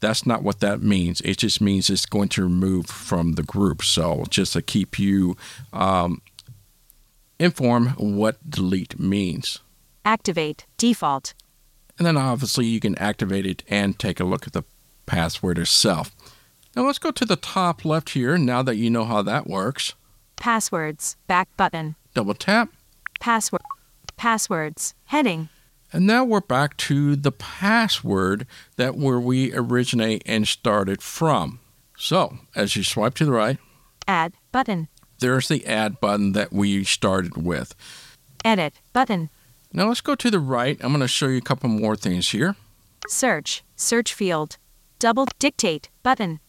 That's 0.03 0.25
not 0.25 0.43
what 0.43 0.59
that 0.59 0.81
means. 0.81 1.21
It 1.21 1.37
just 1.37 1.61
means 1.61 1.89
it's 1.89 2.05
going 2.05 2.27
to 2.29 2.43
remove 2.43 2.87
from 2.87 3.33
the 3.33 3.41
group. 3.41 3.81
So, 3.83 4.25
just 4.29 4.51
to 4.51 4.61
keep 4.61 4.99
you 4.99 5.37
um, 5.71 6.21
informed 7.39 7.91
what 7.91 8.37
delete 8.49 8.99
means. 8.99 9.59
Activate. 10.03 10.65
Default. 10.77 11.33
And 11.97 12.05
then 12.05 12.17
obviously 12.17 12.65
you 12.65 12.81
can 12.81 12.97
activate 12.97 13.45
it 13.45 13.63
and 13.69 13.97
take 13.97 14.19
a 14.19 14.25
look 14.25 14.45
at 14.45 14.51
the 14.51 14.63
password 15.05 15.57
itself. 15.57 16.11
Now 16.75 16.85
let's 16.85 16.99
go 16.99 17.11
to 17.11 17.23
the 17.23 17.37
top 17.37 17.85
left 17.85 18.09
here 18.09 18.37
now 18.37 18.61
that 18.63 18.75
you 18.75 18.89
know 18.89 19.05
how 19.05 19.21
that 19.21 19.47
works. 19.47 19.93
Passwords. 20.35 21.15
Back 21.27 21.47
button. 21.55 21.95
Double 22.13 22.33
tap. 22.33 22.67
Password. 23.21 23.61
Passwords. 24.17 24.95
Heading. 25.05 25.47
And 25.93 26.07
now 26.07 26.23
we're 26.23 26.41
back 26.41 26.75
to 26.77 27.15
the 27.15 27.31
password 27.31 28.47
that 28.77 28.95
where 28.95 29.19
we 29.19 29.53
originate 29.53 30.23
and 30.25 30.47
started 30.47 31.01
from. 31.03 31.59
So 31.97 32.39
as 32.55 32.75
you 32.75 32.83
swipe 32.83 33.13
to 33.15 33.25
the 33.25 33.31
right, 33.31 33.57
Add. 34.07 34.33
Button. 34.51 34.89
there's 35.19 35.47
the 35.47 35.65
add 35.65 36.01
button 36.01 36.31
that 36.33 36.51
we 36.51 36.83
started 36.83 37.37
with. 37.37 37.75
Edit. 38.43 38.73
Button. 38.91 39.29
Now 39.71 39.87
let's 39.87 40.01
go 40.01 40.15
to 40.15 40.29
the 40.29 40.39
right. 40.39 40.77
I'm 40.81 40.89
going 40.91 40.99
to 41.01 41.07
show 41.07 41.27
you 41.27 41.37
a 41.37 41.41
couple 41.41 41.69
more 41.69 41.95
things 41.95 42.29
here. 42.31 42.55
Search. 43.07 43.63
Search 43.75 44.13
field. 44.13 44.57
Double. 44.99 45.25
Dictate. 45.39 45.89
Button. 46.01 46.39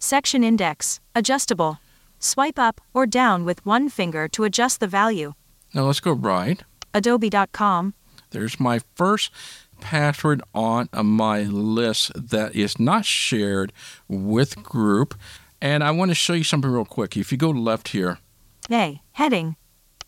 Section 0.00 0.44
index. 0.44 1.00
Adjustable. 1.14 1.78
Swipe 2.18 2.58
up 2.58 2.80
or 2.92 3.06
down 3.06 3.44
with 3.44 3.64
one 3.64 3.88
finger 3.88 4.28
to 4.28 4.44
adjust 4.44 4.80
the 4.80 4.86
value. 4.86 5.32
Now 5.72 5.84
let's 5.84 6.00
go 6.00 6.12
right. 6.12 6.62
Adobe.com. 6.92 7.94
There's 8.30 8.58
my 8.60 8.80
first 8.94 9.30
password 9.80 10.42
on 10.54 10.88
my 10.92 11.42
list 11.42 12.12
that 12.14 12.54
is 12.54 12.78
not 12.78 13.04
shared 13.04 13.72
with 14.08 14.62
group. 14.62 15.14
And 15.60 15.82
I 15.82 15.90
want 15.90 16.10
to 16.10 16.14
show 16.14 16.34
you 16.34 16.44
something 16.44 16.70
real 16.70 16.84
quick. 16.84 17.16
If 17.16 17.32
you 17.32 17.38
go 17.38 17.50
left 17.50 17.88
here, 17.88 18.18
A. 18.70 19.00
Heading. 19.12 19.56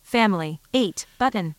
Family. 0.01 0.59
8. 0.73 1.05
Button. 1.17 1.55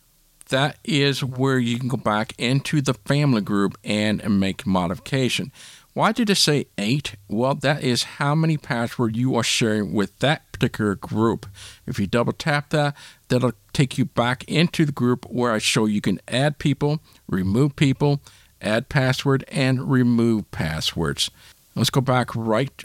that 0.49 0.77
is 0.83 1.23
where 1.23 1.57
you 1.57 1.79
can 1.79 1.87
go 1.87 1.97
back 1.97 2.33
into 2.37 2.81
the 2.81 2.93
family 2.93 3.41
group 3.41 3.75
and 3.83 4.21
make 4.39 4.65
modification. 4.67 5.51
Why 5.93 6.11
did 6.11 6.29
it 6.29 6.35
say 6.35 6.65
eight? 6.77 7.15
Well, 7.27 7.53
that 7.55 7.83
is 7.83 8.03
how 8.03 8.33
many 8.33 8.57
passwords 8.57 9.17
you 9.17 9.35
are 9.35 9.43
sharing 9.43 9.93
with 9.93 10.17
that 10.19 10.51
particular 10.51 10.95
group. 10.95 11.45
If 11.85 11.99
you 11.99 12.07
double 12.07 12.33
tap 12.33 12.71
that, 12.71 12.95
that'll 13.27 13.53
take 13.73 13.97
you 13.97 14.05
back 14.05 14.43
into 14.45 14.85
the 14.85 14.91
group 14.91 15.25
where 15.25 15.51
I 15.51 15.59
show 15.59 15.85
you 15.85 16.01
can 16.01 16.19
add 16.27 16.57
people, 16.57 16.99
remove 17.27 17.75
people, 17.75 18.21
add 18.61 18.89
password, 18.89 19.45
and 19.49 19.91
remove 19.91 20.49
passwords. 20.49 21.29
Let's 21.75 21.91
go 21.91 22.01
back 22.01 22.35
right. 22.35 22.83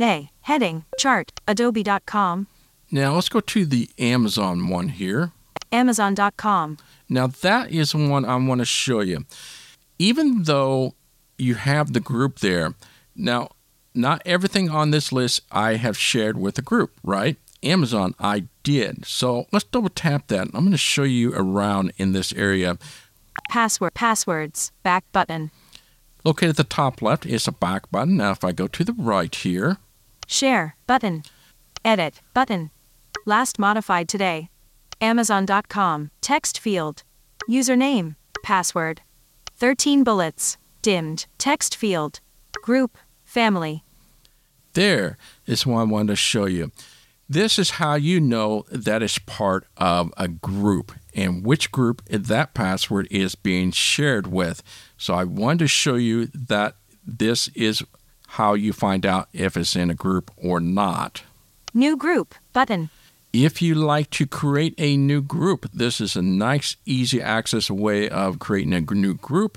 A. 0.00 0.30
Heading. 0.42 0.84
Chart. 0.98 1.32
Adobe.com. 1.48 2.46
Now 2.90 3.14
let's 3.14 3.28
go 3.28 3.40
to 3.40 3.64
the 3.64 3.90
Amazon 3.98 4.68
one 4.68 4.90
here. 4.90 5.32
Amazon.com. 5.72 6.78
Now, 7.08 7.26
that 7.26 7.70
is 7.70 7.94
one 7.94 8.24
I 8.24 8.36
want 8.36 8.60
to 8.60 8.64
show 8.64 9.00
you. 9.00 9.24
Even 9.98 10.44
though 10.44 10.94
you 11.38 11.54
have 11.54 11.92
the 11.92 12.00
group 12.00 12.40
there, 12.40 12.74
now, 13.14 13.50
not 13.94 14.22
everything 14.24 14.70
on 14.70 14.90
this 14.90 15.12
list 15.12 15.42
I 15.50 15.74
have 15.76 15.96
shared 15.96 16.38
with 16.38 16.56
the 16.56 16.62
group, 16.62 16.92
right? 17.02 17.36
Amazon, 17.62 18.14
I 18.18 18.44
did. 18.62 19.06
So 19.06 19.46
let's 19.52 19.64
double 19.64 19.88
tap 19.88 20.26
that. 20.28 20.48
I'm 20.52 20.64
going 20.64 20.72
to 20.72 20.78
show 20.78 21.04
you 21.04 21.32
around 21.34 21.92
in 21.96 22.12
this 22.12 22.32
area. 22.32 22.78
Password. 23.48 23.94
Passwords. 23.94 24.72
Back 24.82 25.04
button. 25.12 25.50
Located 26.24 26.50
at 26.50 26.56
the 26.56 26.64
top 26.64 27.02
left 27.02 27.26
is 27.26 27.46
a 27.46 27.52
back 27.52 27.90
button. 27.90 28.16
Now, 28.16 28.32
if 28.32 28.44
I 28.44 28.52
go 28.52 28.66
to 28.66 28.84
the 28.84 28.94
right 28.94 29.34
here, 29.34 29.78
Share. 30.26 30.76
Button. 30.86 31.22
Edit. 31.84 32.20
Button. 32.32 32.70
Last 33.26 33.58
modified 33.58 34.08
today. 34.08 34.48
Amazon.com. 35.00 36.10
Text 36.20 36.58
field. 36.58 37.02
Username. 37.48 38.16
Password. 38.42 39.02
13 39.56 40.02
bullets. 40.04 40.56
Dimmed. 40.84 41.24
Text 41.38 41.74
field. 41.74 42.20
Group. 42.60 42.98
Family. 43.24 43.82
There 44.74 45.16
is 45.46 45.64
what 45.64 45.78
I 45.78 45.84
wanted 45.84 46.08
to 46.08 46.16
show 46.16 46.44
you. 46.44 46.72
This 47.26 47.58
is 47.58 47.70
how 47.70 47.94
you 47.94 48.20
know 48.20 48.66
that 48.70 49.02
it's 49.02 49.18
part 49.18 49.66
of 49.78 50.12
a 50.18 50.28
group 50.28 50.92
and 51.14 51.42
which 51.42 51.72
group 51.72 52.02
that 52.10 52.52
password 52.52 53.08
is 53.10 53.34
being 53.34 53.70
shared 53.70 54.26
with. 54.26 54.62
So 54.98 55.14
I 55.14 55.24
wanted 55.24 55.60
to 55.60 55.68
show 55.68 55.94
you 55.94 56.26
that 56.34 56.76
this 57.06 57.48
is 57.54 57.82
how 58.26 58.52
you 58.52 58.74
find 58.74 59.06
out 59.06 59.28
if 59.32 59.56
it's 59.56 59.74
in 59.74 59.88
a 59.88 59.94
group 59.94 60.30
or 60.36 60.60
not. 60.60 61.22
New 61.72 61.96
group. 61.96 62.34
Button. 62.52 62.90
If 63.32 63.62
you 63.62 63.74
like 63.74 64.10
to 64.10 64.26
create 64.26 64.74
a 64.76 64.98
new 64.98 65.22
group, 65.22 65.66
this 65.72 65.98
is 65.98 66.14
a 66.14 66.20
nice, 66.20 66.76
easy 66.84 67.22
access 67.22 67.70
way 67.70 68.06
of 68.10 68.38
creating 68.38 68.74
a 68.74 68.80
new 68.82 69.14
group 69.14 69.56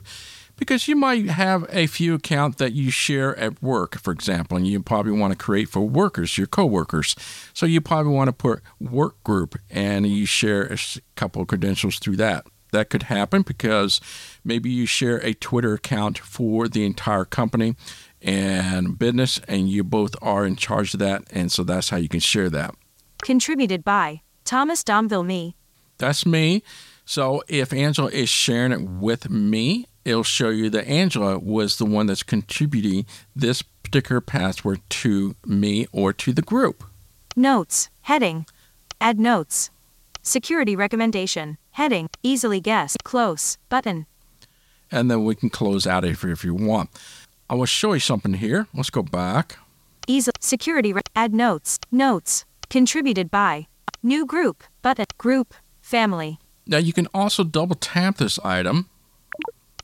because 0.58 0.88
you 0.88 0.96
might 0.96 1.28
have 1.30 1.65
a 1.70 1.88
few 1.88 2.15
accounts 2.15 2.58
that 2.58 2.74
you 2.74 2.91
share 2.91 3.38
at 3.38 3.62
work, 3.63 3.98
for 4.00 4.12
example, 4.12 4.58
and 4.58 4.67
you 4.67 4.82
probably 4.82 5.13
want 5.13 5.32
to 5.32 5.38
create 5.38 5.70
for 5.70 5.82
workers, 5.82 6.38
your 6.38 6.48
coworkers. 6.48 7.15
So 7.54 7.65
you 7.65 7.80
probably 7.80 8.12
want 8.12 8.28
to 8.28 8.34
put 8.34 8.62
work 8.80 9.24
group 9.24 9.56
and 9.70 10.06
you 10.06 10.26
share 10.26 10.63
a 10.63 10.78
couple 11.15 11.41
of 11.41 11.48
credentials 11.48 12.00
through 12.00 12.17
that. 12.17 12.46
That 12.72 12.89
could 12.89 13.04
happen 13.04 13.43
because 13.43 14.02
maybe 14.43 14.70
you 14.70 14.86
share 14.86 15.17
a 15.26 15.34
Twitter 15.34 15.76
account 15.76 16.17
for 16.17 16.67
the 16.67 16.86
entire 16.86 17.24
company 17.24 17.76
and 18.22 19.00
business, 19.00 19.39
and 19.48 19.70
you 19.70 19.84
both 19.84 20.15
are 20.22 20.46
in 20.46 20.56
charge 20.56 20.93
of 20.93 21.00
that, 21.00 21.24
and 21.32 21.52
so 21.52 21.63
that's 21.63 21.89
how 21.89 21.98
you 21.98 22.10
can 22.10 22.20
share 22.20 22.50
that. 22.50 22.74
Contributed 23.22 23.84
by 23.84 24.22
Thomas 24.43 24.84
Domville 24.84 25.26
Me. 25.26 25.56
That's 25.98 26.26
me. 26.26 26.63
So 27.06 27.41
if 27.48 27.72
Angela 27.72 28.10
is 28.10 28.28
sharing 28.28 28.72
it 28.72 28.82
with 28.82 29.30
me, 29.30 29.86
it'll 30.08 30.24
show 30.24 30.50
you 30.50 30.70
that 30.70 30.88
Angela 30.88 31.38
was 31.38 31.78
the 31.78 31.86
one 31.86 32.08
that's 32.08 32.24
contributing 32.24 33.06
this 33.36 33.62
particular 33.62 34.22
password 34.22 34.80
to 34.89 35.36
me 35.46 35.86
or 35.91 36.13
to 36.13 36.32
the 36.32 36.41
group. 36.41 36.84
Notes. 37.36 37.89
Heading. 38.04 38.46
Add 39.02 39.20
notes. 39.20 39.70
Security 40.22 40.76
recommendation. 40.76 41.58
Heading. 41.72 42.10
Easily 42.24 42.62
guessed, 42.62 43.04
Close. 43.04 43.58
Button. 43.70 44.06
And 44.89 45.12
then 45.12 45.26
we 45.26 45.36
can 45.36 45.50
close 45.50 45.86
out 45.86 46.06
if, 46.06 46.24
if 46.24 46.46
you 46.46 46.56
want. 46.56 46.89
I 47.50 47.56
will 47.56 47.65
show 47.65 47.93
you 47.93 48.00
something 48.00 48.36
here. 48.36 48.67
Let's 48.74 48.89
go 48.89 49.04
back. 49.04 49.58
Easy. 50.08 50.32
Security. 50.39 50.93
Re- 50.93 51.02
add 51.15 51.34
notes. 51.34 51.80
Notes. 51.91 52.46
Contributed 52.70 53.30
by. 53.30 53.67
New 54.02 54.26
group. 54.26 54.63
Button. 54.82 55.06
Group. 55.17 55.54
Family. 55.82 56.39
Now 56.65 56.78
you 56.78 56.93
can 56.93 57.08
also 57.13 57.43
double 57.43 57.76
tap 57.76 58.17
this 58.17 58.39
item. 58.39 58.89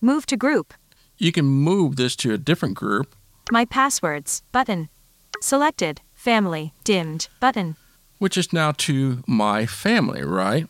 Move 0.04 0.26
to 0.26 0.36
group. 0.36 0.74
You 1.18 1.32
can 1.32 1.46
move 1.46 1.96
this 1.96 2.18
to 2.18 2.34
a 2.34 2.38
different 2.38 2.76
group. 2.76 3.16
My 3.50 3.64
passwords. 3.64 4.44
Button. 4.52 4.90
Selected. 5.40 6.02
Family, 6.14 6.74
dimmed, 6.84 7.30
button. 7.40 7.78
which 8.18 8.38
is 8.38 8.52
now 8.52 8.74
to 8.74 9.24
my 9.28 9.66
family, 9.66 10.22
right? 10.22 10.68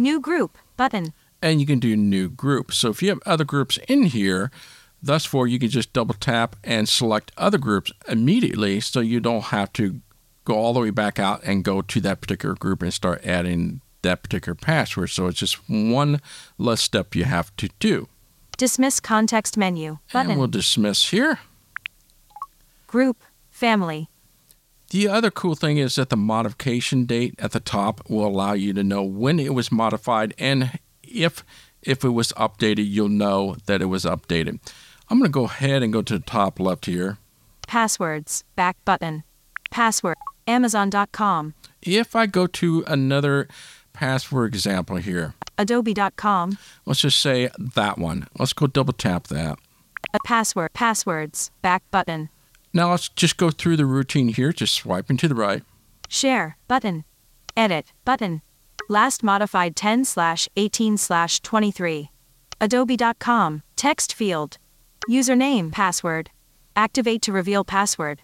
New 0.00 0.20
group, 0.20 0.58
button. 0.76 1.12
And 1.40 1.60
you 1.60 1.66
can 1.66 1.78
do 1.78 1.96
new 1.96 2.28
group. 2.28 2.72
So 2.72 2.90
if 2.90 3.04
you 3.04 3.08
have 3.10 3.20
other 3.24 3.44
groups 3.44 3.78
in 3.86 4.02
here, 4.06 4.50
thus 5.00 5.24
for 5.24 5.46
you 5.46 5.60
can 5.60 5.68
just 5.68 5.92
double 5.92 6.14
tap 6.14 6.56
and 6.64 6.88
select 6.88 7.30
other 7.36 7.58
groups 7.58 7.92
immediately 8.08 8.80
so 8.80 8.98
you 8.98 9.20
don't 9.20 9.44
have 9.44 9.72
to 9.74 10.00
go 10.44 10.54
all 10.54 10.72
the 10.72 10.80
way 10.80 10.90
back 10.90 11.20
out 11.20 11.40
and 11.44 11.62
go 11.62 11.82
to 11.82 12.00
that 12.00 12.20
particular 12.20 12.56
group 12.56 12.82
and 12.82 12.92
start 12.92 13.24
adding 13.24 13.80
that 14.02 14.24
particular 14.24 14.56
password. 14.56 15.10
So 15.10 15.28
it's 15.28 15.38
just 15.38 15.68
one 15.70 16.20
less 16.58 16.80
step 16.80 17.14
you 17.14 17.24
have 17.24 17.54
to 17.58 17.68
do. 17.78 18.08
Dismiss 18.62 19.00
context 19.00 19.56
menu, 19.56 19.98
button. 20.12 20.30
And 20.30 20.38
we'll 20.38 20.46
dismiss 20.46 21.10
here. 21.10 21.40
Group, 22.86 23.24
family. 23.50 24.08
The 24.90 25.08
other 25.08 25.32
cool 25.32 25.56
thing 25.56 25.78
is 25.78 25.96
that 25.96 26.10
the 26.10 26.16
modification 26.16 27.04
date 27.04 27.34
at 27.40 27.50
the 27.50 27.58
top 27.58 28.08
will 28.08 28.24
allow 28.24 28.52
you 28.52 28.72
to 28.74 28.84
know 28.84 29.02
when 29.02 29.40
it 29.40 29.52
was 29.52 29.72
modified 29.72 30.32
and 30.38 30.78
if 31.02 31.42
if 31.82 32.04
it 32.04 32.10
was 32.10 32.32
updated, 32.34 32.88
you'll 32.88 33.08
know 33.08 33.56
that 33.66 33.82
it 33.82 33.86
was 33.86 34.04
updated. 34.04 34.60
I'm 35.08 35.18
going 35.18 35.28
to 35.28 35.32
go 35.32 35.46
ahead 35.46 35.82
and 35.82 35.92
go 35.92 36.02
to 36.02 36.18
the 36.18 36.24
top 36.24 36.60
left 36.60 36.86
here. 36.86 37.18
Passwords, 37.66 38.44
back 38.54 38.76
button. 38.84 39.24
Password, 39.72 40.18
Amazon.com, 40.46 41.54
If 41.82 42.14
I 42.14 42.26
go 42.26 42.46
to 42.46 42.84
another 42.86 43.48
password 43.92 44.54
example 44.54 44.98
here, 44.98 45.34
Adobe.com, 45.58 46.58
let's 46.86 47.00
just 47.00 47.20
say 47.20 47.50
that 47.76 47.98
one. 47.98 48.26
Let's 48.38 48.52
go 48.52 48.66
double 48.66 48.92
tap 48.92 49.28
that. 49.28 49.58
a 50.14 50.18
password, 50.24 50.72
passwords, 50.72 51.50
back 51.62 51.82
button. 51.90 52.28
Now 52.72 52.90
let's 52.90 53.08
just 53.10 53.36
go 53.36 53.50
through 53.50 53.76
the 53.76 53.86
routine 53.86 54.28
here, 54.28 54.52
just 54.52 54.74
swiping 54.74 55.16
to 55.18 55.28
the 55.28 55.34
right. 55.34 55.62
Share, 56.08 56.56
button. 56.68 57.04
Edit, 57.56 57.92
button. 58.04 58.40
Last 58.88 59.22
modified 59.22 59.76
10 59.76 60.04
slash 60.04 60.48
18 60.56 60.96
slash 60.96 61.40
23. 61.40 62.10
Adobe.com, 62.60 63.62
text 63.76 64.14
field. 64.14 64.58
Username, 65.08 65.70
password. 65.72 66.30
Activate 66.76 67.22
to 67.22 67.32
reveal 67.32 67.64
password. 67.64 68.22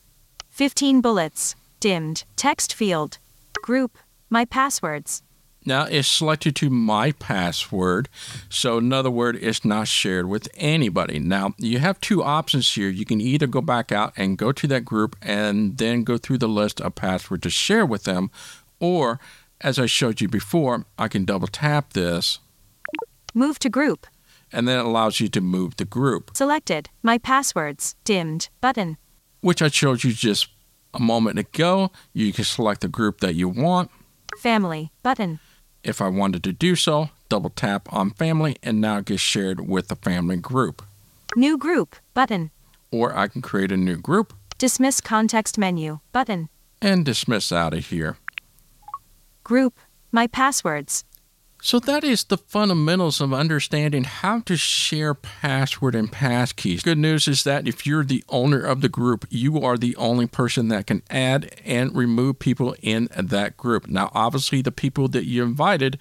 15 0.50 1.00
bullets, 1.00 1.54
dimmed, 1.80 2.24
text 2.36 2.72
field. 2.72 3.18
Group, 3.62 3.98
my 4.30 4.44
passwords. 4.44 5.22
Now 5.68 5.84
it's 5.84 6.08
selected 6.08 6.56
to 6.56 6.70
my 6.70 7.12
password. 7.12 8.08
So, 8.48 8.78
in 8.78 8.90
other 8.92 9.10
words, 9.10 9.38
it's 9.42 9.64
not 9.66 9.86
shared 9.86 10.26
with 10.26 10.48
anybody. 10.56 11.18
Now, 11.18 11.52
you 11.58 11.78
have 11.78 12.00
two 12.00 12.22
options 12.22 12.74
here. 12.74 12.88
You 12.88 13.04
can 13.04 13.20
either 13.20 13.46
go 13.46 13.60
back 13.60 13.92
out 13.92 14.14
and 14.16 14.38
go 14.38 14.50
to 14.50 14.66
that 14.68 14.84
group 14.86 15.14
and 15.20 15.76
then 15.76 16.04
go 16.04 16.16
through 16.16 16.38
the 16.38 16.48
list 16.48 16.80
of 16.80 16.94
passwords 16.94 17.42
to 17.42 17.50
share 17.50 17.84
with 17.84 18.04
them, 18.04 18.30
or 18.80 19.20
as 19.60 19.78
I 19.78 19.84
showed 19.86 20.22
you 20.22 20.28
before, 20.28 20.86
I 20.98 21.06
can 21.08 21.24
double 21.26 21.48
tap 21.48 21.92
this 21.92 22.38
Move 23.34 23.58
to 23.58 23.68
group. 23.68 24.06
and 24.50 24.66
then 24.66 24.78
it 24.78 24.84
allows 24.86 25.20
you 25.20 25.28
to 25.28 25.40
move 25.42 25.76
the 25.76 25.84
group, 25.84 26.30
Selected, 26.34 26.88
my 27.02 27.18
passwords, 27.18 27.94
dimmed, 28.04 28.48
button. 28.62 28.96
which 29.42 29.60
I 29.60 29.68
showed 29.68 30.02
you 30.02 30.12
just 30.12 30.48
a 30.94 31.00
moment 31.00 31.38
ago. 31.38 31.90
You 32.14 32.32
can 32.32 32.44
select 32.44 32.80
the 32.80 32.88
group 32.88 33.20
that 33.20 33.34
you 33.34 33.48
want. 33.50 33.90
Family, 34.40 34.90
button. 35.02 35.40
If 35.84 36.00
I 36.02 36.08
wanted 36.08 36.42
to 36.44 36.52
do 36.52 36.74
so, 36.76 37.10
double 37.28 37.50
tap 37.50 37.92
on 37.92 38.10
family 38.10 38.56
and 38.62 38.80
now 38.80 38.98
it 38.98 39.06
gets 39.06 39.20
shared 39.20 39.68
with 39.68 39.88
the 39.88 39.96
family 39.96 40.36
group. 40.36 40.82
New 41.36 41.56
group, 41.58 41.96
button. 42.14 42.50
Or 42.90 43.16
I 43.16 43.28
can 43.28 43.42
create 43.42 43.72
a 43.72 43.76
new 43.76 43.96
group 43.96 44.32
Dismiss 44.58 45.00
context 45.00 45.56
menu, 45.56 46.00
button. 46.12 46.48
and 46.82 47.04
dismiss 47.04 47.52
out 47.52 47.74
of 47.74 47.86
here. 47.86 48.16
Group, 49.44 49.78
my 50.10 50.26
passwords. 50.26 51.04
So 51.60 51.80
that 51.80 52.04
is 52.04 52.22
the 52.24 52.38
fundamentals 52.38 53.20
of 53.20 53.32
understanding 53.34 54.04
how 54.04 54.40
to 54.40 54.56
share 54.56 55.12
password 55.12 55.96
and 55.96 56.10
passkeys. 56.10 56.84
Good 56.84 56.98
news 56.98 57.26
is 57.26 57.42
that 57.44 57.66
if 57.66 57.84
you're 57.84 58.04
the 58.04 58.24
owner 58.28 58.60
of 58.60 58.80
the 58.80 58.88
group, 58.88 59.26
you 59.28 59.60
are 59.62 59.76
the 59.76 59.96
only 59.96 60.28
person 60.28 60.68
that 60.68 60.86
can 60.86 61.02
add 61.10 61.60
and 61.64 61.94
remove 61.96 62.38
people 62.38 62.76
in 62.80 63.08
that 63.16 63.56
group. 63.56 63.88
Now, 63.88 64.10
obviously, 64.14 64.62
the 64.62 64.70
people 64.70 65.08
that 65.08 65.26
you 65.26 65.42
invited 65.42 65.98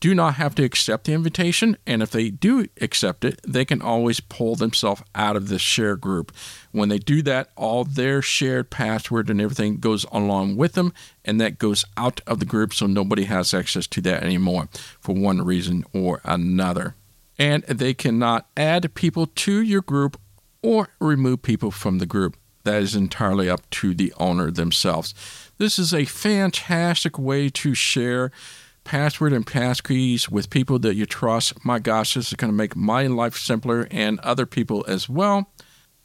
do 0.00 0.14
not 0.14 0.34
have 0.34 0.54
to 0.56 0.64
accept 0.64 1.04
the 1.04 1.12
invitation, 1.12 1.76
and 1.86 2.02
if 2.02 2.10
they 2.10 2.30
do 2.30 2.66
accept 2.80 3.24
it, 3.24 3.40
they 3.46 3.64
can 3.64 3.80
always 3.80 4.20
pull 4.20 4.54
themselves 4.54 5.02
out 5.14 5.36
of 5.36 5.48
the 5.48 5.58
share 5.58 5.96
group. 5.96 6.32
When 6.72 6.88
they 6.88 6.98
do 6.98 7.22
that, 7.22 7.50
all 7.56 7.84
their 7.84 8.20
shared 8.20 8.70
password 8.70 9.30
and 9.30 9.40
everything 9.40 9.78
goes 9.78 10.04
along 10.12 10.56
with 10.56 10.74
them, 10.74 10.92
and 11.24 11.40
that 11.40 11.58
goes 11.58 11.84
out 11.96 12.20
of 12.26 12.40
the 12.40 12.46
group, 12.46 12.74
so 12.74 12.86
nobody 12.86 13.24
has 13.24 13.54
access 13.54 13.86
to 13.88 14.00
that 14.02 14.22
anymore 14.22 14.68
for 15.00 15.14
one 15.14 15.42
reason 15.42 15.84
or 15.94 16.20
another. 16.24 16.94
And 17.38 17.62
they 17.64 17.94
cannot 17.94 18.48
add 18.56 18.94
people 18.94 19.26
to 19.26 19.60
your 19.60 19.82
group 19.82 20.20
or 20.62 20.88
remove 21.00 21.42
people 21.42 21.70
from 21.70 21.98
the 21.98 22.06
group. 22.06 22.36
That 22.64 22.82
is 22.82 22.96
entirely 22.96 23.48
up 23.48 23.68
to 23.70 23.94
the 23.94 24.12
owner 24.16 24.50
themselves. 24.50 25.14
This 25.58 25.78
is 25.78 25.94
a 25.94 26.04
fantastic 26.04 27.18
way 27.18 27.48
to 27.50 27.74
share 27.74 28.32
password 28.86 29.32
and 29.32 29.44
passkeys 29.44 30.30
with 30.30 30.48
people 30.48 30.78
that 30.78 30.94
you 30.94 31.06
trust. 31.06 31.64
My 31.64 31.80
gosh, 31.80 32.14
this 32.14 32.28
is 32.28 32.34
going 32.34 32.52
to 32.52 32.56
make 32.56 32.76
my 32.76 33.08
life 33.08 33.36
simpler 33.36 33.88
and 33.90 34.20
other 34.20 34.46
people 34.46 34.84
as 34.86 35.08
well. 35.08 35.50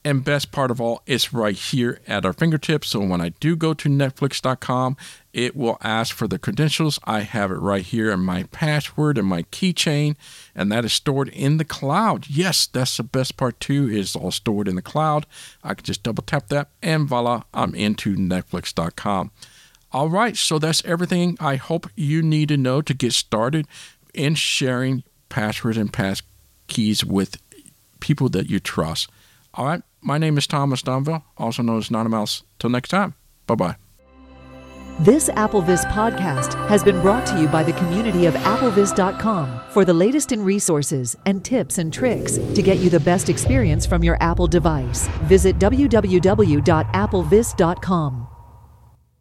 And 0.04 0.26
best 0.26 0.52
part 0.52 0.72
of 0.72 0.82
all, 0.82 1.04
it's 1.06 1.32
right 1.32 1.56
here 1.56 2.00
at 2.08 2.26
our 2.26 2.34
fingertips. 2.34 2.90
So 2.90 3.02
when 3.02 3.22
I 3.22 3.30
do 3.30 3.56
go 3.56 3.76
to 3.76 3.88
Netflix.com, 3.88 4.98
it 5.32 5.56
will 5.56 5.78
ask 5.84 6.16
for 6.16 6.28
the 6.28 6.40
credentials. 6.40 6.98
I 7.04 7.20
have 7.20 7.52
it 7.52 7.60
right 7.60 7.84
here 7.84 8.12
in 8.12 8.22
my 8.22 8.44
password 8.46 9.20
and 9.20 9.28
my 9.28 9.44
keychain, 9.44 10.16
and 10.56 10.72
that 10.72 10.86
is 10.86 10.94
stored 10.94 11.30
in 11.30 11.58
the 11.58 11.66
cloud. 11.66 12.26
Yes, 12.28 12.66
that's 12.66 12.98
the 12.98 13.04
best 13.04 13.38
part 13.38 13.60
too, 13.60 13.88
is 13.90 14.16
all 14.16 14.32
stored 14.32 14.68
in 14.68 14.76
the 14.76 14.82
cloud. 14.82 15.28
I 15.64 15.76
can 15.76 15.86
just 15.86 16.02
double 16.02 16.24
tap 16.24 16.48
that, 16.48 16.70
and 16.82 17.08
voila, 17.08 17.44
I'm 17.54 17.76
into 17.76 18.16
Netflix.com. 18.16 19.30
All 19.94 20.10
right, 20.10 20.38
so 20.38 20.58
that's 20.58 20.84
everything 20.86 21.38
I 21.40 21.58
hope 21.58 21.90
you 21.96 22.22
need 22.22 22.50
to 22.50 22.58
know 22.58 22.82
to 22.82 22.94
get 22.94 23.14
started 23.14 23.68
in 24.14 24.36
sharing 24.36 25.04
passwords 25.30 25.78
and 25.78 25.92
pass 25.92 26.22
keys 26.68 27.04
with 27.04 27.42
people 28.00 28.30
that 28.30 28.50
you 28.50 28.60
trust. 28.60 29.10
All 29.54 29.66
right, 29.66 29.82
my 30.02 30.18
name 30.18 30.38
is 30.38 30.48
Thomas 30.48 30.82
Domville, 30.82 31.24
also 31.38 31.62
known 31.62 31.78
as 31.78 31.92
Not 31.92 32.06
a 32.06 32.10
Mouse. 32.10 32.44
Till 32.60 32.70
next 32.70 32.90
time, 32.90 33.16
bye 33.48 33.56
bye. 33.56 33.76
This 35.00 35.30
AppleVis 35.30 35.90
podcast 35.92 36.54
has 36.68 36.84
been 36.84 37.02
brought 37.02 37.26
to 37.28 37.40
you 37.40 37.48
by 37.48 37.64
the 37.64 37.74
community 37.74 38.28
of 38.28 38.36
applevis.com 38.36 39.62
for 39.72 39.84
the 39.84 39.94
latest 39.94 40.32
in 40.32 40.44
resources 40.44 41.18
and 41.26 41.44
tips 41.44 41.80
and 41.80 41.92
tricks 41.92 42.38
to 42.38 42.62
get 42.62 42.78
you 42.78 42.90
the 42.90 43.00
best 43.00 43.28
experience 43.28 43.86
from 43.86 44.04
your 44.04 44.18
Apple 44.22 44.48
device. 44.48 45.08
Visit 45.24 45.58
www.applevis.com. 45.58 48.28